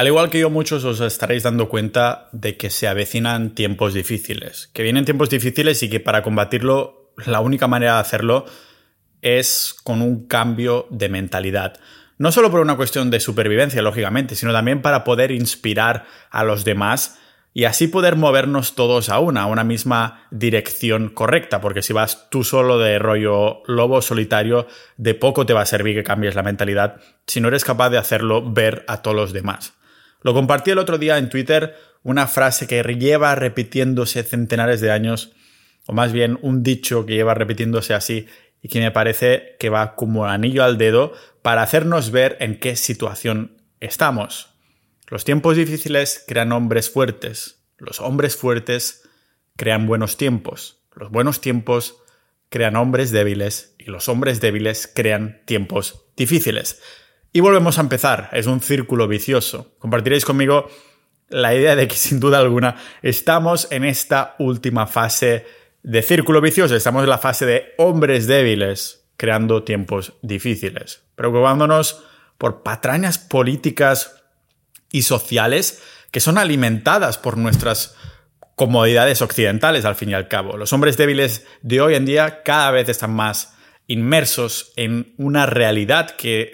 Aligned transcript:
Al 0.00 0.06
igual 0.06 0.30
que 0.30 0.40
yo, 0.40 0.48
muchos 0.48 0.82
os 0.84 0.98
estaréis 1.02 1.42
dando 1.42 1.68
cuenta 1.68 2.30
de 2.32 2.56
que 2.56 2.70
se 2.70 2.88
avecinan 2.88 3.54
tiempos 3.54 3.92
difíciles, 3.92 4.70
que 4.72 4.82
vienen 4.82 5.04
tiempos 5.04 5.28
difíciles 5.28 5.82
y 5.82 5.90
que 5.90 6.00
para 6.00 6.22
combatirlo 6.22 7.12
la 7.26 7.40
única 7.40 7.68
manera 7.68 7.96
de 7.96 8.00
hacerlo 8.00 8.46
es 9.20 9.76
con 9.84 10.00
un 10.00 10.26
cambio 10.26 10.86
de 10.88 11.10
mentalidad. 11.10 11.78
No 12.16 12.32
solo 12.32 12.50
por 12.50 12.60
una 12.60 12.78
cuestión 12.78 13.10
de 13.10 13.20
supervivencia, 13.20 13.82
lógicamente, 13.82 14.36
sino 14.36 14.54
también 14.54 14.80
para 14.80 15.04
poder 15.04 15.32
inspirar 15.32 16.06
a 16.30 16.44
los 16.44 16.64
demás 16.64 17.18
y 17.52 17.64
así 17.64 17.86
poder 17.86 18.16
movernos 18.16 18.74
todos 18.74 19.10
a 19.10 19.18
una, 19.18 19.42
a 19.42 19.46
una 19.48 19.64
misma 19.64 20.26
dirección 20.30 21.10
correcta, 21.10 21.60
porque 21.60 21.82
si 21.82 21.92
vas 21.92 22.30
tú 22.30 22.42
solo 22.42 22.78
de 22.78 22.98
rollo 22.98 23.62
lobo 23.66 24.00
solitario, 24.00 24.66
de 24.96 25.14
poco 25.14 25.44
te 25.44 25.52
va 25.52 25.60
a 25.60 25.66
servir 25.66 25.94
que 25.94 26.04
cambies 26.04 26.36
la 26.36 26.42
mentalidad 26.42 27.02
si 27.26 27.42
no 27.42 27.48
eres 27.48 27.66
capaz 27.66 27.90
de 27.90 27.98
hacerlo 27.98 28.50
ver 28.50 28.82
a 28.88 29.02
todos 29.02 29.14
los 29.14 29.34
demás. 29.34 29.74
Lo 30.22 30.34
compartí 30.34 30.70
el 30.70 30.78
otro 30.78 30.98
día 30.98 31.18
en 31.18 31.28
Twitter, 31.28 31.76
una 32.02 32.26
frase 32.26 32.66
que 32.66 32.82
lleva 32.82 33.34
repitiéndose 33.34 34.22
centenares 34.22 34.80
de 34.80 34.90
años, 34.90 35.32
o 35.86 35.92
más 35.92 36.12
bien 36.12 36.38
un 36.42 36.62
dicho 36.62 37.06
que 37.06 37.14
lleva 37.14 37.34
repitiéndose 37.34 37.94
así 37.94 38.26
y 38.62 38.68
que 38.68 38.80
me 38.80 38.90
parece 38.90 39.56
que 39.58 39.70
va 39.70 39.96
como 39.96 40.26
anillo 40.26 40.64
al 40.64 40.78
dedo 40.78 41.12
para 41.42 41.62
hacernos 41.62 42.10
ver 42.10 42.36
en 42.40 42.58
qué 42.58 42.76
situación 42.76 43.56
estamos. 43.80 44.50
Los 45.08 45.24
tiempos 45.24 45.56
difíciles 45.56 46.22
crean 46.26 46.52
hombres 46.52 46.90
fuertes, 46.90 47.64
los 47.78 48.00
hombres 48.00 48.36
fuertes 48.36 49.08
crean 49.56 49.86
buenos 49.86 50.16
tiempos, 50.16 50.82
los 50.94 51.10
buenos 51.10 51.40
tiempos 51.40 51.96
crean 52.50 52.76
hombres 52.76 53.10
débiles 53.10 53.74
y 53.78 53.84
los 53.84 54.08
hombres 54.08 54.40
débiles 54.40 54.90
crean 54.92 55.40
tiempos 55.46 56.04
difíciles. 56.16 56.82
Y 57.32 57.40
volvemos 57.40 57.78
a 57.78 57.82
empezar, 57.82 58.28
es 58.32 58.46
un 58.46 58.60
círculo 58.60 59.06
vicioso. 59.06 59.74
Compartiréis 59.78 60.24
conmigo 60.24 60.68
la 61.28 61.54
idea 61.54 61.76
de 61.76 61.86
que 61.86 61.94
sin 61.94 62.18
duda 62.18 62.38
alguna 62.38 62.76
estamos 63.02 63.68
en 63.70 63.84
esta 63.84 64.34
última 64.38 64.86
fase 64.88 65.46
de 65.82 66.02
círculo 66.02 66.40
vicioso, 66.40 66.74
estamos 66.74 67.04
en 67.04 67.10
la 67.10 67.18
fase 67.18 67.46
de 67.46 67.74
hombres 67.78 68.26
débiles, 68.26 69.06
creando 69.16 69.62
tiempos 69.62 70.14
difíciles, 70.22 71.02
preocupándonos 71.14 72.02
por 72.36 72.62
patrañas 72.62 73.18
políticas 73.18 74.22
y 74.90 75.02
sociales 75.02 75.82
que 76.10 76.20
son 76.20 76.36
alimentadas 76.36 77.16
por 77.16 77.36
nuestras 77.36 77.94
comodidades 78.56 79.22
occidentales 79.22 79.84
al 79.84 79.94
fin 79.94 80.10
y 80.10 80.14
al 80.14 80.26
cabo. 80.26 80.56
Los 80.56 80.72
hombres 80.72 80.96
débiles 80.96 81.46
de 81.62 81.80
hoy 81.80 81.94
en 81.94 82.04
día 82.04 82.42
cada 82.42 82.72
vez 82.72 82.88
están 82.88 83.14
más 83.14 83.54
inmersos 83.86 84.72
en 84.76 85.14
una 85.16 85.46
realidad 85.46 86.10
que 86.10 86.52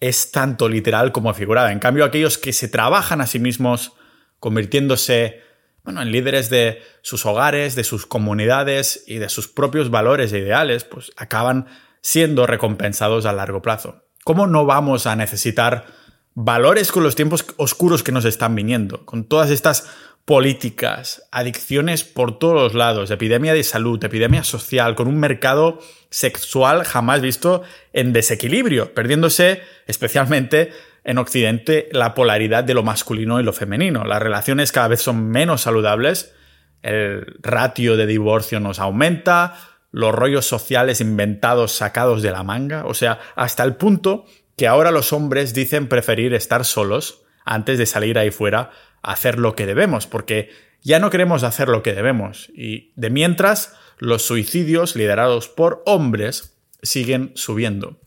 es 0.00 0.30
tanto 0.30 0.68
literal 0.68 1.12
como 1.12 1.32
figurada. 1.34 1.72
En 1.72 1.78
cambio, 1.78 2.04
aquellos 2.04 2.38
que 2.38 2.52
se 2.52 2.68
trabajan 2.68 3.20
a 3.20 3.26
sí 3.26 3.38
mismos 3.38 3.92
convirtiéndose 4.38 5.42
bueno, 5.86 6.02
en 6.02 6.10
líderes 6.10 6.50
de 6.50 6.82
sus 7.00 7.24
hogares, 7.26 7.76
de 7.76 7.84
sus 7.84 8.06
comunidades 8.06 9.04
y 9.06 9.18
de 9.18 9.28
sus 9.28 9.46
propios 9.46 9.88
valores 9.88 10.32
e 10.32 10.40
ideales, 10.40 10.82
pues 10.82 11.12
acaban 11.16 11.66
siendo 12.00 12.44
recompensados 12.44 13.24
a 13.24 13.32
largo 13.32 13.62
plazo. 13.62 14.02
¿Cómo 14.24 14.48
no 14.48 14.66
vamos 14.66 15.06
a 15.06 15.14
necesitar 15.14 15.86
valores 16.34 16.90
con 16.90 17.04
los 17.04 17.14
tiempos 17.14 17.46
oscuros 17.56 18.02
que 18.02 18.10
nos 18.10 18.24
están 18.24 18.56
viniendo? 18.56 19.06
Con 19.06 19.28
todas 19.28 19.50
estas 19.50 19.88
políticas, 20.26 21.22
adicciones 21.30 22.02
por 22.02 22.38
todos 22.40 22.54
los 22.54 22.74
lados, 22.74 23.12
epidemia 23.12 23.54
de 23.54 23.62
salud, 23.62 24.04
epidemia 24.04 24.42
social, 24.42 24.96
con 24.96 25.06
un 25.06 25.20
mercado 25.20 25.78
sexual 26.10 26.84
jamás 26.84 27.20
visto 27.20 27.62
en 27.92 28.12
desequilibrio, 28.12 28.92
perdiéndose 28.92 29.62
especialmente 29.86 30.72
en 31.04 31.18
Occidente 31.18 31.88
la 31.92 32.14
polaridad 32.14 32.64
de 32.64 32.74
lo 32.74 32.82
masculino 32.82 33.38
y 33.38 33.44
lo 33.44 33.52
femenino. 33.52 34.04
Las 34.04 34.20
relaciones 34.20 34.72
cada 34.72 34.88
vez 34.88 35.00
son 35.00 35.28
menos 35.30 35.62
saludables, 35.62 36.34
el 36.82 37.38
ratio 37.40 37.96
de 37.96 38.06
divorcio 38.06 38.58
nos 38.58 38.80
aumenta, 38.80 39.54
los 39.92 40.12
rollos 40.12 40.44
sociales 40.44 41.00
inventados 41.00 41.70
sacados 41.70 42.22
de 42.22 42.32
la 42.32 42.42
manga, 42.42 42.84
o 42.84 42.94
sea, 42.94 43.20
hasta 43.36 43.62
el 43.62 43.76
punto 43.76 44.26
que 44.56 44.66
ahora 44.66 44.90
los 44.90 45.12
hombres 45.12 45.54
dicen 45.54 45.88
preferir 45.88 46.34
estar 46.34 46.64
solos 46.64 47.22
antes 47.44 47.78
de 47.78 47.86
salir 47.86 48.18
ahí 48.18 48.32
fuera 48.32 48.72
hacer 49.02 49.38
lo 49.38 49.54
que 49.54 49.66
debemos, 49.66 50.06
porque 50.06 50.50
ya 50.82 50.98
no 50.98 51.10
queremos 51.10 51.42
hacer 51.42 51.68
lo 51.68 51.82
que 51.82 51.94
debemos. 51.94 52.50
Y 52.54 52.92
de 52.96 53.10
mientras, 53.10 53.74
los 53.98 54.22
suicidios 54.22 54.96
liderados 54.96 55.48
por 55.48 55.82
hombres 55.86 56.56
siguen 56.82 57.32
subiendo. 57.34 58.00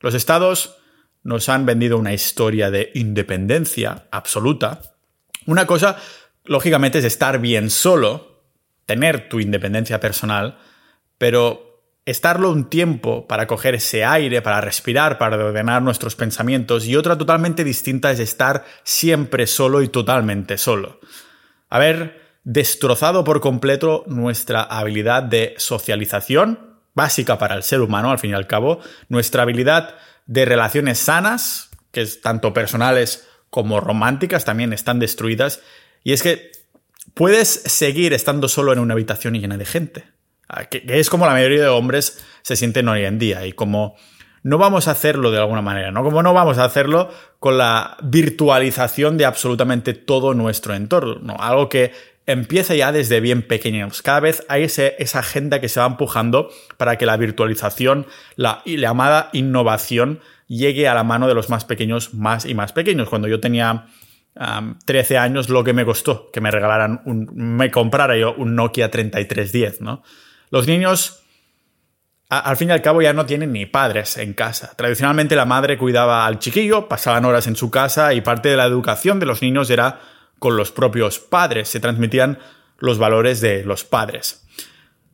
Los 0.00 0.14
estados 0.14 0.76
nos 1.22 1.48
han 1.48 1.66
vendido 1.66 1.98
una 1.98 2.12
historia 2.12 2.70
de 2.70 2.90
independencia 2.94 4.06
absoluta. 4.10 4.80
Una 5.46 5.66
cosa, 5.66 5.98
lógicamente, 6.44 6.98
es 6.98 7.04
estar 7.04 7.40
bien 7.40 7.70
solo, 7.70 8.44
tener 8.86 9.28
tu 9.28 9.40
independencia 9.40 10.00
personal, 10.00 10.58
pero 11.18 11.69
estarlo 12.10 12.50
un 12.50 12.68
tiempo 12.68 13.26
para 13.26 13.46
coger 13.46 13.76
ese 13.76 14.04
aire, 14.04 14.42
para 14.42 14.60
respirar, 14.60 15.18
para 15.18 15.36
ordenar 15.36 15.82
nuestros 15.82 16.16
pensamientos, 16.16 16.86
y 16.86 16.96
otra 16.96 17.16
totalmente 17.16 17.64
distinta 17.64 18.10
es 18.10 18.18
estar 18.18 18.64
siempre 18.82 19.46
solo 19.46 19.82
y 19.82 19.88
totalmente 19.88 20.58
solo. 20.58 21.00
Haber 21.68 22.20
destrozado 22.44 23.22
por 23.24 23.40
completo 23.40 24.04
nuestra 24.06 24.62
habilidad 24.62 25.22
de 25.22 25.54
socialización, 25.58 26.78
básica 26.94 27.38
para 27.38 27.54
el 27.54 27.62
ser 27.62 27.80
humano 27.80 28.10
al 28.10 28.18
fin 28.18 28.30
y 28.30 28.34
al 28.34 28.46
cabo, 28.46 28.80
nuestra 29.08 29.42
habilidad 29.42 29.94
de 30.26 30.44
relaciones 30.44 30.98
sanas, 30.98 31.70
que 31.92 32.02
es 32.02 32.20
tanto 32.20 32.52
personales 32.52 33.28
como 33.50 33.80
románticas, 33.80 34.44
también 34.44 34.72
están 34.72 34.98
destruidas, 34.98 35.60
y 36.02 36.12
es 36.12 36.22
que 36.22 36.50
puedes 37.14 37.48
seguir 37.48 38.12
estando 38.14 38.48
solo 38.48 38.72
en 38.72 38.78
una 38.78 38.94
habitación 38.94 39.34
llena 39.34 39.56
de 39.56 39.64
gente 39.66 40.19
Ah, 40.52 40.64
que, 40.64 40.82
es 40.88 41.08
como 41.08 41.26
la 41.26 41.32
mayoría 41.32 41.62
de 41.62 41.68
hombres 41.68 42.24
se 42.42 42.56
sienten 42.56 42.88
hoy 42.88 43.04
en 43.04 43.20
día 43.20 43.46
y 43.46 43.52
como 43.52 43.94
no 44.42 44.58
vamos 44.58 44.88
a 44.88 44.92
hacerlo 44.92 45.30
de 45.30 45.38
alguna 45.38 45.62
manera, 45.62 45.92
¿no? 45.92 46.02
Como 46.02 46.24
no 46.24 46.34
vamos 46.34 46.58
a 46.58 46.64
hacerlo 46.64 47.08
con 47.38 47.56
la 47.56 47.96
virtualización 48.02 49.16
de 49.16 49.26
absolutamente 49.26 49.94
todo 49.94 50.34
nuestro 50.34 50.74
entorno, 50.74 51.36
algo 51.38 51.68
que 51.68 51.92
empieza 52.26 52.74
ya 52.74 52.90
desde 52.90 53.20
bien 53.20 53.42
pequeños. 53.42 54.02
Cada 54.02 54.20
vez 54.20 54.44
hay 54.48 54.64
esa 54.64 55.18
agenda 55.18 55.60
que 55.60 55.68
se 55.68 55.78
va 55.78 55.86
empujando 55.86 56.50
para 56.78 56.98
que 56.98 57.06
la 57.06 57.16
virtualización, 57.16 58.06
la, 58.34 58.62
la 58.64 58.88
llamada 58.88 59.30
innovación, 59.32 60.20
llegue 60.48 60.88
a 60.88 60.94
la 60.94 61.04
mano 61.04 61.28
de 61.28 61.34
los 61.34 61.48
más 61.48 61.64
pequeños, 61.64 62.12
más 62.12 62.44
y 62.44 62.54
más 62.54 62.72
pequeños. 62.72 63.08
Cuando 63.08 63.28
yo 63.28 63.38
tenía 63.38 63.86
13 64.84 65.18
años, 65.18 65.48
lo 65.48 65.62
que 65.62 65.72
me 65.72 65.84
costó 65.84 66.30
que 66.32 66.40
me 66.40 66.50
regalaran 66.50 67.02
un, 67.04 67.30
me 67.34 67.70
comprara 67.70 68.16
yo 68.16 68.34
un 68.34 68.56
Nokia 68.56 68.90
3310, 68.90 69.80
¿no? 69.80 70.02
Los 70.50 70.66
niños, 70.66 71.22
al 72.28 72.56
fin 72.56 72.70
y 72.70 72.72
al 72.72 72.82
cabo, 72.82 73.02
ya 73.02 73.12
no 73.12 73.26
tienen 73.26 73.52
ni 73.52 73.66
padres 73.66 74.16
en 74.16 74.34
casa. 74.34 74.74
Tradicionalmente 74.76 75.36
la 75.36 75.44
madre 75.44 75.78
cuidaba 75.78 76.26
al 76.26 76.38
chiquillo, 76.38 76.88
pasaban 76.88 77.24
horas 77.24 77.46
en 77.46 77.56
su 77.56 77.70
casa 77.70 78.14
y 78.14 78.20
parte 78.20 78.48
de 78.48 78.56
la 78.56 78.66
educación 78.66 79.20
de 79.20 79.26
los 79.26 79.42
niños 79.42 79.70
era 79.70 80.00
con 80.38 80.56
los 80.56 80.72
propios 80.72 81.18
padres, 81.18 81.68
se 81.68 81.80
transmitían 81.80 82.38
los 82.78 82.98
valores 82.98 83.40
de 83.40 83.62
los 83.64 83.84
padres. 83.84 84.46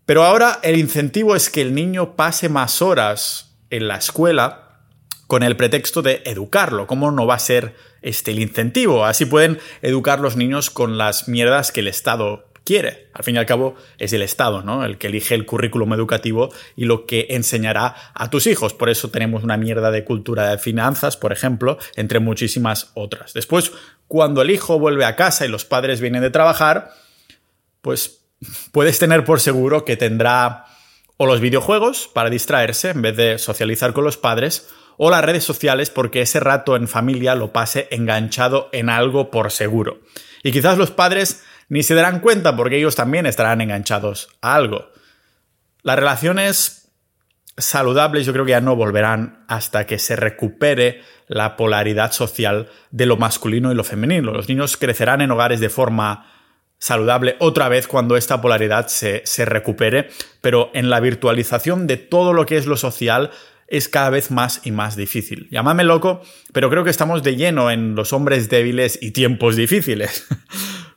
Pero 0.06 0.22
ahora 0.24 0.60
el 0.62 0.78
incentivo 0.78 1.34
es 1.34 1.50
que 1.50 1.60
el 1.60 1.74
niño 1.74 2.14
pase 2.14 2.48
más 2.48 2.80
horas 2.80 3.58
en 3.70 3.88
la 3.88 3.97
escuela 3.97 4.80
con 5.26 5.42
el 5.42 5.56
pretexto 5.56 6.00
de 6.00 6.22
educarlo. 6.24 6.86
¿Cómo 6.86 7.10
no 7.10 7.26
va 7.26 7.34
a 7.34 7.41
ser 7.41 7.74
este 8.03 8.30
el 8.30 8.38
incentivo? 8.38 9.04
Así 9.04 9.26
pueden 9.26 9.58
educar 9.82 10.20
los 10.20 10.36
niños 10.36 10.70
con 10.70 10.97
las 10.97 11.28
mierdas 11.28 11.72
que 11.72 11.80
el 11.80 11.88
Estado 11.88 12.45
quiere. 12.66 13.09
Al 13.15 13.25
fin 13.25 13.37
y 13.37 13.38
al 13.38 13.47
cabo 13.47 13.77
es 13.97 14.12
el 14.12 14.21
Estado, 14.21 14.62
¿no? 14.62 14.84
El 14.84 14.99
que 14.99 15.06
elige 15.06 15.34
el 15.34 15.47
currículum 15.47 15.94
educativo 15.94 16.53
y 16.77 16.84
lo 16.84 17.06
que 17.06 17.28
enseñará 17.31 17.94
a 18.12 18.28
tus 18.28 18.47
hijos. 18.47 18.75
Por 18.75 18.91
eso 18.91 19.09
tenemos 19.09 19.44
una 19.44 19.56
mierda 19.56 19.91
de 19.91 20.04
cultura 20.04 20.50
de 20.50 20.59
finanzas, 20.59 21.16
por 21.16 21.32
ejemplo, 21.32 21.78
entre 21.94 22.19
muchísimas 22.19 22.91
otras. 22.94 23.32
Después, 23.32 23.72
cuando 24.09 24.43
el 24.43 24.50
hijo 24.50 24.78
vuelve 24.78 25.04
a 25.07 25.16
casa 25.16 25.47
y 25.47 25.48
los 25.48 25.65
padres 25.65 26.01
vienen 26.01 26.21
de 26.21 26.30
trabajar, 26.30 26.91
pues 27.80 28.21
puedes 28.72 28.98
tener 28.98 29.24
por 29.24 29.41
seguro 29.41 29.84
que 29.84 29.97
tendrá 29.97 30.66
o 31.16 31.27
los 31.27 31.41
videojuegos 31.41 32.10
para 32.12 32.28
distraerse 32.28 32.91
en 32.91 33.01
vez 33.01 33.16
de 33.16 33.39
socializar 33.39 33.95
con 33.95 34.04
los 34.04 34.19
padres, 34.19 34.69
o 34.98 35.10
las 35.10 35.24
redes 35.24 35.45
sociales 35.45 35.91
porque 35.91 36.22
ese 36.22 36.41
rato 36.41 36.77
en 36.77 36.89
familia 36.89 37.34
lo 37.34 37.53
pase 37.53 37.86
enganchado 37.91 38.69
en 38.72 38.89
algo 38.89 39.30
por 39.30 39.51
seguro. 39.51 40.01
Y 40.42 40.53
quizás 40.53 40.78
los 40.78 40.91
padres 40.91 41.42
ni 41.68 41.83
se 41.83 41.95
darán 41.95 42.21
cuenta 42.21 42.57
porque 42.57 42.78
ellos 42.78 42.97
también 42.97 43.27
estarán 43.27 43.60
enganchados 43.60 44.28
a 44.41 44.54
algo. 44.54 44.91
Las 45.83 45.97
relaciones 45.97 46.92
saludables 47.57 48.27
yo 48.27 48.33
creo 48.33 48.45
que 48.45 48.51
ya 48.51 48.60
no 48.60 48.77
volverán 48.77 49.45
hasta 49.48 49.86
que 49.86 49.98
se 49.98 50.16
recupere 50.16 51.03
la 51.27 51.57
polaridad 51.57 52.13
social 52.13 52.68
de 52.91 53.07
lo 53.07 53.16
masculino 53.16 53.72
y 53.72 53.74
lo 53.74 53.84
femenino. 53.84 54.33
Los 54.33 54.48
niños 54.48 54.77
crecerán 54.77 55.21
en 55.21 55.30
hogares 55.30 55.60
de 55.60 55.71
forma 55.71 56.33
saludable 56.78 57.36
otra 57.39 57.69
vez 57.69 57.89
cuando 57.89 58.16
esta 58.16 58.41
polaridad 58.41 58.89
se, 58.89 59.22
se 59.24 59.45
recupere, 59.45 60.10
pero 60.41 60.71
en 60.74 60.91
la 60.91 61.01
virtualización 61.01 61.86
de 61.86 61.97
todo 61.97 62.33
lo 62.33 62.45
que 62.47 62.59
es 62.59 62.66
lo 62.66 62.77
social 62.77 63.30
es 63.69 63.89
cada 63.89 64.10
vez 64.10 64.30
más 64.30 64.60
y 64.65 64.71
más 64.71 64.95
difícil. 64.95 65.48
Llámame 65.51 65.83
loco, 65.83 66.21
pero 66.53 66.71
creo 66.71 66.84
que 66.84 66.91
estamos 66.91 67.22
de 67.22 67.36
lleno 67.36 67.71
en 67.71 67.95
los 67.97 68.12
hombres 68.12 68.48
débiles 68.48 68.98
y 69.01 69.10
tiempos 69.10 69.57
difíciles. 69.57 70.27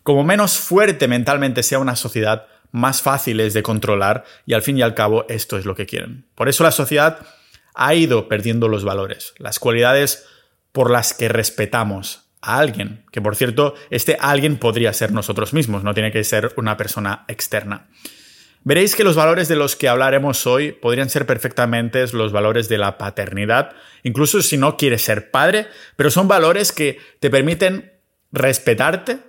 Como 0.04 0.24
menos 0.24 0.58
fuerte 0.58 1.08
mentalmente 1.08 1.64
sea 1.64 1.80
una 1.80 1.96
sociedad, 1.96 2.48
más 2.72 3.02
fácil 3.02 3.40
es 3.40 3.54
de 3.54 3.64
controlar 3.64 4.24
y 4.46 4.54
al 4.54 4.62
fin 4.62 4.78
y 4.78 4.82
al 4.82 4.94
cabo 4.94 5.26
esto 5.30 5.58
es 5.58 5.66
lo 5.66 5.76
que 5.76 5.86
quieren. 5.86 6.26
Por 6.36 6.50
eso 6.50 6.64
la 6.64 6.72
sociedad 6.72 7.20
ha 7.74 7.94
ido 7.94 8.28
perdiendo 8.28 8.68
los 8.68 8.84
valores, 8.84 9.34
las 9.38 9.60
cualidades 9.60 10.28
por 10.72 10.92
las 10.92 11.14
que 11.14 11.30
respetamos 11.30 12.30
a 12.42 12.60
alguien, 12.60 13.06
que 13.12 13.22
por 13.22 13.36
cierto, 13.36 13.74
este 13.90 14.18
alguien 14.20 14.58
podría 14.58 14.94
ser 14.94 15.12
nosotros 15.12 15.54
mismos, 15.54 15.84
no 15.84 15.94
tiene 15.94 16.12
que 16.12 16.24
ser 16.24 16.54
una 16.56 16.78
persona 16.78 17.26
externa. 17.28 17.88
Veréis 18.64 18.96
que 18.96 19.06
los 19.06 19.16
valores 19.16 19.48
de 19.48 19.56
los 19.56 19.76
que 19.76 19.88
hablaremos 19.88 20.46
hoy 20.46 20.74
podrían 20.74 21.10
ser 21.10 21.26
perfectamente 21.26 22.06
los 22.12 22.32
valores 22.32 22.68
de 22.68 22.78
la 22.78 22.98
paternidad, 22.98 23.72
incluso 24.04 24.42
si 24.42 24.58
no 24.58 24.78
quieres 24.78 25.02
ser 25.02 25.32
padre, 25.32 25.68
pero 25.96 26.12
son 26.12 26.28
valores 26.28 26.72
que 26.72 27.00
te 27.20 27.30
permiten 27.30 27.94
respetarte, 28.32 29.20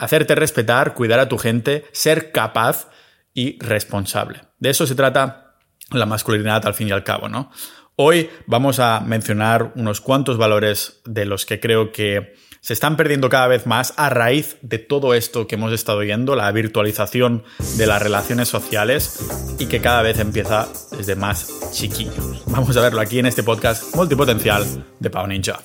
hacerte 0.00 0.34
respetar, 0.34 0.94
cuidar 0.94 1.20
a 1.20 1.28
tu 1.28 1.36
gente, 1.36 1.84
ser 1.92 2.32
capaz 2.32 2.88
y 3.34 3.62
responsable. 3.62 4.40
De 4.58 4.70
eso 4.70 4.86
se 4.86 4.94
trata 4.94 5.56
la 5.92 6.06
masculinidad 6.06 6.66
al 6.66 6.74
fin 6.74 6.88
y 6.88 6.92
al 6.92 7.04
cabo, 7.04 7.28
¿no? 7.28 7.50
Hoy 7.96 8.30
vamos 8.46 8.80
a 8.80 9.00
mencionar 9.00 9.72
unos 9.76 10.00
cuantos 10.00 10.38
valores 10.38 11.02
de 11.04 11.26
los 11.26 11.44
que 11.44 11.60
creo 11.60 11.92
que 11.92 12.34
se 12.62 12.72
están 12.72 12.96
perdiendo 12.96 13.28
cada 13.28 13.46
vez 13.46 13.66
más 13.66 13.92
a 13.98 14.08
raíz 14.08 14.56
de 14.62 14.78
todo 14.78 15.12
esto 15.12 15.46
que 15.46 15.56
hemos 15.56 15.72
estado 15.72 15.98
viendo, 15.98 16.34
la 16.34 16.50
virtualización 16.50 17.44
de 17.76 17.86
las 17.86 18.00
relaciones 18.00 18.48
sociales 18.48 19.18
y 19.58 19.66
que 19.66 19.82
cada 19.82 20.00
vez 20.00 20.18
empieza 20.18 20.68
desde 20.96 21.14
más 21.14 21.72
chiquillos. 21.72 22.42
Vamos 22.46 22.74
a 22.78 22.80
verlo 22.80 23.02
aquí 23.02 23.18
en 23.18 23.26
este 23.26 23.42
podcast 23.42 23.94
multipotencial 23.94 24.64
de 24.98 25.10
Pau 25.10 25.26
Ninja. 25.26 25.60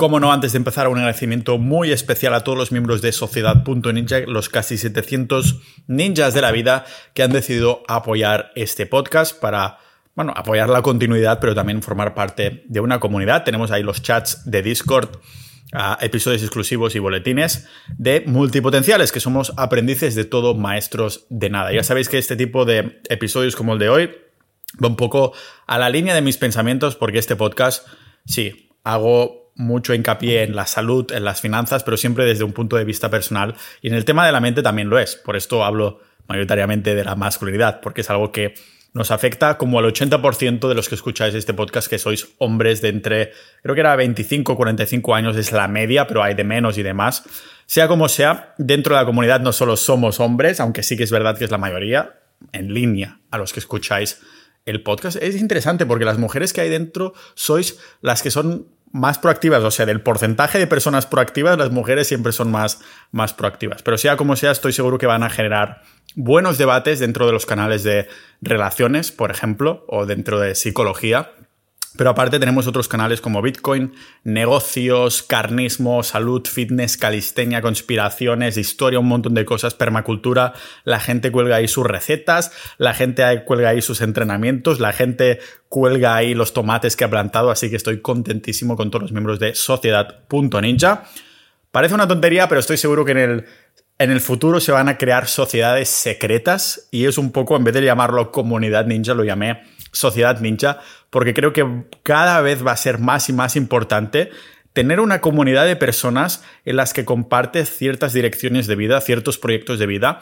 Como 0.00 0.18
no, 0.18 0.32
antes 0.32 0.52
de 0.52 0.56
empezar, 0.56 0.88
un 0.88 0.96
agradecimiento 0.96 1.58
muy 1.58 1.92
especial 1.92 2.32
a 2.32 2.42
todos 2.42 2.56
los 2.56 2.72
miembros 2.72 3.02
de 3.02 3.12
Sociedad.ninja, 3.12 4.20
los 4.20 4.48
casi 4.48 4.78
700 4.78 5.60
ninjas 5.88 6.32
de 6.32 6.40
la 6.40 6.52
vida 6.52 6.86
que 7.12 7.22
han 7.22 7.32
decidido 7.32 7.82
apoyar 7.86 8.50
este 8.54 8.86
podcast 8.86 9.38
para, 9.38 9.76
bueno, 10.14 10.32
apoyar 10.34 10.70
la 10.70 10.80
continuidad, 10.80 11.38
pero 11.38 11.54
también 11.54 11.82
formar 11.82 12.14
parte 12.14 12.64
de 12.66 12.80
una 12.80 12.98
comunidad. 12.98 13.44
Tenemos 13.44 13.72
ahí 13.72 13.82
los 13.82 14.00
chats 14.00 14.50
de 14.50 14.62
Discord, 14.62 15.18
episodios 16.00 16.40
exclusivos 16.40 16.94
y 16.94 16.98
boletines 16.98 17.68
de 17.98 18.24
multipotenciales, 18.24 19.12
que 19.12 19.20
somos 19.20 19.52
aprendices 19.58 20.14
de 20.14 20.24
todo, 20.24 20.54
maestros 20.54 21.26
de 21.28 21.50
nada. 21.50 21.74
Ya 21.74 21.82
sabéis 21.82 22.08
que 22.08 22.16
este 22.16 22.36
tipo 22.36 22.64
de 22.64 23.02
episodios 23.10 23.54
como 23.54 23.74
el 23.74 23.78
de 23.78 23.90
hoy 23.90 24.10
va 24.82 24.88
un 24.88 24.96
poco 24.96 25.34
a 25.66 25.78
la 25.78 25.90
línea 25.90 26.14
de 26.14 26.22
mis 26.22 26.38
pensamientos, 26.38 26.96
porque 26.96 27.18
este 27.18 27.36
podcast, 27.36 27.86
sí, 28.24 28.70
hago 28.82 29.49
mucho 29.60 29.94
hincapié 29.94 30.42
en 30.42 30.56
la 30.56 30.66
salud, 30.66 31.12
en 31.12 31.24
las 31.24 31.40
finanzas, 31.40 31.84
pero 31.84 31.96
siempre 31.96 32.24
desde 32.24 32.44
un 32.44 32.52
punto 32.52 32.76
de 32.76 32.84
vista 32.84 33.10
personal. 33.10 33.54
Y 33.82 33.88
en 33.88 33.94
el 33.94 34.04
tema 34.04 34.26
de 34.26 34.32
la 34.32 34.40
mente 34.40 34.62
también 34.62 34.88
lo 34.88 34.98
es. 34.98 35.16
Por 35.16 35.36
esto 35.36 35.64
hablo 35.64 36.00
mayoritariamente 36.26 36.94
de 36.94 37.04
la 37.04 37.14
masculinidad, 37.14 37.80
porque 37.80 38.00
es 38.00 38.10
algo 38.10 38.32
que 38.32 38.54
nos 38.92 39.10
afecta 39.10 39.56
como 39.56 39.78
al 39.78 39.84
80% 39.84 40.68
de 40.68 40.74
los 40.74 40.88
que 40.88 40.94
escucháis 40.94 41.34
este 41.34 41.54
podcast, 41.54 41.88
que 41.88 41.98
sois 41.98 42.28
hombres 42.38 42.80
de 42.80 42.88
entre, 42.88 43.32
creo 43.62 43.74
que 43.74 43.80
era 43.82 43.94
25 43.94 44.56
45 44.56 45.14
años, 45.14 45.36
es 45.36 45.52
la 45.52 45.68
media, 45.68 46.06
pero 46.06 46.22
hay 46.22 46.34
de 46.34 46.44
menos 46.44 46.78
y 46.78 46.82
de 46.82 46.94
más. 46.94 47.22
Sea 47.66 47.86
como 47.86 48.08
sea, 48.08 48.54
dentro 48.58 48.94
de 48.94 49.02
la 49.02 49.06
comunidad 49.06 49.40
no 49.40 49.52
solo 49.52 49.76
somos 49.76 50.18
hombres, 50.18 50.58
aunque 50.58 50.82
sí 50.82 50.96
que 50.96 51.04
es 51.04 51.12
verdad 51.12 51.38
que 51.38 51.44
es 51.44 51.50
la 51.50 51.58
mayoría, 51.58 52.20
en 52.52 52.72
línea 52.72 53.20
a 53.30 53.38
los 53.38 53.52
que 53.52 53.60
escucháis 53.60 54.20
el 54.66 54.82
podcast. 54.82 55.18
Es 55.22 55.36
interesante 55.40 55.86
porque 55.86 56.04
las 56.04 56.18
mujeres 56.18 56.52
que 56.52 56.60
hay 56.60 56.70
dentro 56.70 57.12
sois 57.34 57.78
las 58.00 58.22
que 58.22 58.30
son 58.30 58.66
más 58.92 59.18
proactivas, 59.18 59.62
o 59.62 59.70
sea, 59.70 59.86
del 59.86 60.00
porcentaje 60.00 60.58
de 60.58 60.66
personas 60.66 61.06
proactivas, 61.06 61.56
las 61.56 61.70
mujeres 61.70 62.08
siempre 62.08 62.32
son 62.32 62.50
más, 62.50 62.80
más 63.12 63.32
proactivas. 63.32 63.82
Pero 63.82 63.98
sea 63.98 64.16
como 64.16 64.36
sea, 64.36 64.50
estoy 64.50 64.72
seguro 64.72 64.98
que 64.98 65.06
van 65.06 65.22
a 65.22 65.30
generar 65.30 65.82
buenos 66.14 66.58
debates 66.58 66.98
dentro 66.98 67.26
de 67.26 67.32
los 67.32 67.46
canales 67.46 67.84
de 67.84 68.08
relaciones, 68.40 69.12
por 69.12 69.30
ejemplo, 69.30 69.84
o 69.86 70.06
dentro 70.06 70.40
de 70.40 70.54
psicología, 70.54 71.32
pero 71.96 72.10
aparte 72.10 72.38
tenemos 72.38 72.66
otros 72.66 72.86
canales 72.86 73.20
como 73.20 73.42
Bitcoin, 73.42 73.92
negocios, 74.22 75.22
carnismo, 75.22 76.02
salud, 76.02 76.46
fitness, 76.46 76.96
calistenia, 76.96 77.62
conspiraciones, 77.62 78.56
historia, 78.56 79.00
un 79.00 79.08
montón 79.08 79.34
de 79.34 79.44
cosas, 79.44 79.74
permacultura. 79.74 80.52
La 80.84 81.00
gente 81.00 81.32
cuelga 81.32 81.56
ahí 81.56 81.66
sus 81.66 81.84
recetas, 81.84 82.52
la 82.78 82.94
gente 82.94 83.24
cuelga 83.44 83.70
ahí 83.70 83.82
sus 83.82 84.00
entrenamientos, 84.02 84.78
la 84.78 84.92
gente 84.92 85.40
cuelga 85.68 86.14
ahí 86.14 86.34
los 86.34 86.52
tomates 86.52 86.96
que 86.96 87.04
ha 87.04 87.10
plantado, 87.10 87.50
así 87.50 87.70
que 87.70 87.76
estoy 87.76 88.00
contentísimo 88.00 88.76
con 88.76 88.90
todos 88.90 89.02
los 89.02 89.12
miembros 89.12 89.40
de 89.40 89.54
Sociedad.ninja. 89.54 91.04
Parece 91.72 91.94
una 91.94 92.06
tontería, 92.06 92.48
pero 92.48 92.60
estoy 92.60 92.76
seguro 92.76 93.04
que 93.04 93.12
en 93.12 93.18
el 93.18 93.46
en 93.98 94.10
el 94.10 94.22
futuro 94.22 94.60
se 94.60 94.72
van 94.72 94.88
a 94.88 94.96
crear 94.96 95.28
sociedades 95.28 95.90
secretas 95.90 96.88
y 96.90 97.04
es 97.04 97.18
un 97.18 97.32
poco, 97.32 97.54
en 97.56 97.64
vez 97.64 97.74
de 97.74 97.82
llamarlo 97.82 98.32
comunidad 98.32 98.86
ninja, 98.86 99.12
lo 99.12 99.24
llamé 99.24 99.60
sociedad 99.92 100.40
ninja, 100.40 100.80
porque 101.10 101.34
creo 101.34 101.52
que 101.52 101.84
cada 102.02 102.40
vez 102.40 102.66
va 102.66 102.72
a 102.72 102.76
ser 102.76 102.98
más 102.98 103.28
y 103.28 103.32
más 103.32 103.56
importante 103.56 104.30
tener 104.72 105.00
una 105.00 105.20
comunidad 105.20 105.66
de 105.66 105.76
personas 105.76 106.44
en 106.64 106.76
las 106.76 106.92
que 106.92 107.04
compartes 107.04 107.76
ciertas 107.76 108.12
direcciones 108.12 108.66
de 108.66 108.76
vida, 108.76 109.00
ciertos 109.00 109.36
proyectos 109.36 109.78
de 109.78 109.86
vida, 109.86 110.20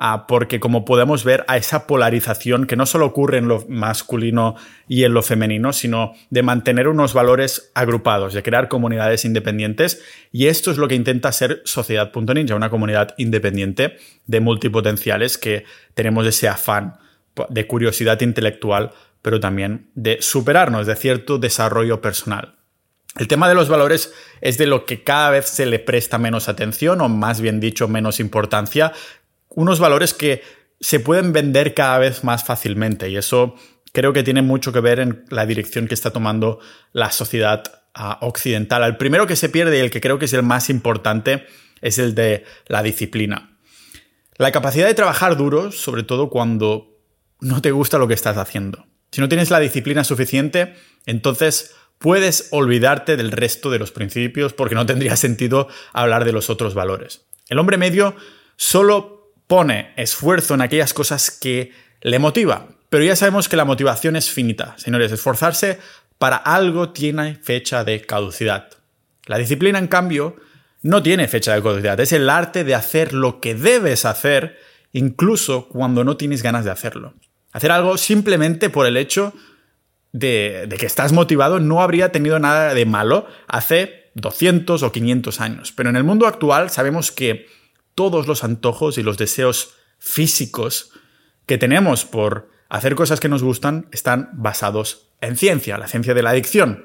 Ah, 0.00 0.28
porque 0.28 0.60
como 0.60 0.84
podemos 0.84 1.24
ver 1.24 1.44
a 1.48 1.56
esa 1.56 1.88
polarización 1.88 2.68
que 2.68 2.76
no 2.76 2.86
solo 2.86 3.04
ocurre 3.04 3.38
en 3.38 3.48
lo 3.48 3.66
masculino 3.68 4.54
y 4.86 5.02
en 5.02 5.12
lo 5.12 5.22
femenino, 5.22 5.72
sino 5.72 6.12
de 6.30 6.44
mantener 6.44 6.86
unos 6.86 7.14
valores 7.14 7.72
agrupados, 7.74 8.32
de 8.32 8.44
crear 8.44 8.68
comunidades 8.68 9.24
independientes. 9.24 10.00
Y 10.30 10.46
esto 10.46 10.70
es 10.70 10.78
lo 10.78 10.86
que 10.86 10.94
intenta 10.94 11.32
ser 11.32 11.62
Sociedad.ninja, 11.64 12.54
una 12.54 12.70
comunidad 12.70 13.16
independiente 13.18 13.96
de 14.24 14.38
multipotenciales 14.38 15.36
que 15.36 15.64
tenemos 15.94 16.24
ese 16.28 16.46
afán 16.46 16.98
de 17.48 17.66
curiosidad 17.66 18.20
intelectual, 18.20 18.92
pero 19.22 19.40
también 19.40 19.90
de 19.94 20.18
superarnos, 20.20 20.86
de 20.86 20.96
cierto 20.96 21.38
desarrollo 21.38 22.00
personal. 22.00 22.56
El 23.16 23.26
tema 23.26 23.48
de 23.48 23.54
los 23.54 23.68
valores 23.68 24.12
es 24.40 24.58
de 24.58 24.66
lo 24.66 24.84
que 24.86 25.02
cada 25.02 25.30
vez 25.30 25.48
se 25.48 25.66
le 25.66 25.78
presta 25.78 26.18
menos 26.18 26.48
atención 26.48 27.00
o 27.00 27.08
más 27.08 27.40
bien 27.40 27.58
dicho 27.58 27.88
menos 27.88 28.20
importancia 28.20 28.92
unos 29.48 29.80
valores 29.80 30.14
que 30.14 30.42
se 30.80 31.00
pueden 31.00 31.32
vender 31.32 31.74
cada 31.74 31.98
vez 31.98 32.22
más 32.22 32.44
fácilmente 32.44 33.08
y 33.08 33.16
eso 33.16 33.56
creo 33.92 34.12
que 34.12 34.22
tiene 34.22 34.42
mucho 34.42 34.72
que 34.72 34.80
ver 34.80 35.00
en 35.00 35.24
la 35.30 35.46
dirección 35.46 35.88
que 35.88 35.94
está 35.94 36.10
tomando 36.10 36.60
la 36.92 37.10
sociedad 37.10 37.64
ah, 37.94 38.18
occidental. 38.20 38.84
El 38.84 38.96
primero 38.96 39.26
que 39.26 39.34
se 39.34 39.48
pierde 39.48 39.78
y 39.78 39.80
el 39.80 39.90
que 39.90 40.00
creo 40.00 40.18
que 40.18 40.26
es 40.26 40.32
el 40.32 40.42
más 40.42 40.70
importante 40.70 41.46
es 41.80 41.98
el 41.98 42.14
de 42.14 42.44
la 42.66 42.82
disciplina. 42.82 43.58
La 44.36 44.52
capacidad 44.52 44.86
de 44.86 44.94
trabajar 44.94 45.36
duro, 45.36 45.72
sobre 45.72 46.04
todo 46.04 46.28
cuando 46.28 46.96
no 47.40 47.60
te 47.60 47.72
gusta 47.72 47.98
lo 47.98 48.06
que 48.06 48.14
estás 48.14 48.36
haciendo. 48.36 48.86
Si 49.10 49.20
no 49.20 49.28
tienes 49.28 49.50
la 49.50 49.60
disciplina 49.60 50.04
suficiente, 50.04 50.74
entonces 51.06 51.74
puedes 51.98 52.48
olvidarte 52.50 53.16
del 53.16 53.32
resto 53.32 53.70
de 53.70 53.78
los 53.78 53.92
principios 53.92 54.52
porque 54.52 54.74
no 54.74 54.86
tendría 54.86 55.16
sentido 55.16 55.68
hablar 55.92 56.24
de 56.24 56.32
los 56.32 56.50
otros 56.50 56.74
valores. 56.74 57.22
El 57.48 57.58
hombre 57.58 57.78
medio 57.78 58.14
solo 58.56 59.32
pone 59.46 59.92
esfuerzo 59.96 60.54
en 60.54 60.60
aquellas 60.60 60.92
cosas 60.92 61.30
que 61.30 61.72
le 62.02 62.18
motiva. 62.18 62.68
Pero 62.90 63.04
ya 63.04 63.16
sabemos 63.16 63.48
que 63.48 63.56
la 63.56 63.64
motivación 63.64 64.16
es 64.16 64.30
finita. 64.30 64.74
Señores, 64.78 65.12
esforzarse 65.12 65.78
para 66.18 66.36
algo 66.36 66.90
tiene 66.90 67.36
fecha 67.36 67.84
de 67.84 68.00
caducidad. 68.02 68.70
La 69.26 69.38
disciplina, 69.38 69.78
en 69.78 69.88
cambio, 69.88 70.36
no 70.82 71.02
tiene 71.02 71.28
fecha 71.28 71.54
de 71.54 71.62
caducidad. 71.62 72.00
Es 72.00 72.12
el 72.12 72.30
arte 72.30 72.64
de 72.64 72.74
hacer 72.74 73.12
lo 73.12 73.40
que 73.40 73.54
debes 73.54 74.04
hacer 74.04 74.58
incluso 74.92 75.68
cuando 75.68 76.04
no 76.04 76.16
tienes 76.16 76.42
ganas 76.42 76.64
de 76.64 76.70
hacerlo. 76.70 77.14
Hacer 77.52 77.72
algo 77.72 77.96
simplemente 77.96 78.70
por 78.70 78.86
el 78.86 78.96
hecho 78.96 79.32
de, 80.12 80.68
que 80.78 80.86
estás 80.86 81.12
motivado 81.12 81.60
no 81.60 81.82
habría 81.82 82.12
tenido 82.12 82.38
nada 82.38 82.74
de 82.74 82.86
malo 82.86 83.26
hace 83.46 84.10
200 84.14 84.82
o 84.82 84.92
500 84.92 85.40
años. 85.40 85.72
Pero 85.72 85.90
en 85.90 85.96
el 85.96 86.04
mundo 86.04 86.26
actual 86.26 86.70
sabemos 86.70 87.12
que 87.12 87.46
todos 87.94 88.26
los 88.26 88.44
antojos 88.44 88.98
y 88.98 89.02
los 89.02 89.18
deseos 89.18 89.74
físicos 89.98 90.92
que 91.46 91.58
tenemos 91.58 92.04
por 92.04 92.50
hacer 92.68 92.94
cosas 92.94 93.20
que 93.20 93.28
nos 93.28 93.42
gustan 93.42 93.88
están 93.92 94.30
basados 94.34 95.08
en 95.20 95.36
ciencia, 95.36 95.78
la 95.78 95.88
ciencia 95.88 96.14
de 96.14 96.22
la 96.22 96.30
adicción. 96.30 96.84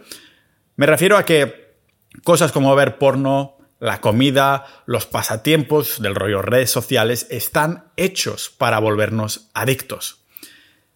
Me 0.75 0.86
refiero 0.86 1.17
a 1.17 1.25
que 1.25 1.75
cosas 2.24 2.51
como 2.51 2.75
ver 2.75 2.98
porno, 2.98 3.58
la 3.79 4.00
comida, 4.00 4.65
los 4.86 5.05
pasatiempos 5.05 6.01
del 6.01 6.15
rollo 6.15 6.41
redes 6.41 6.72
sociales 6.72 7.27
están 7.29 7.91
hechos 7.98 8.50
para 8.50 8.79
volvernos 8.79 9.50
adictos. 9.53 10.23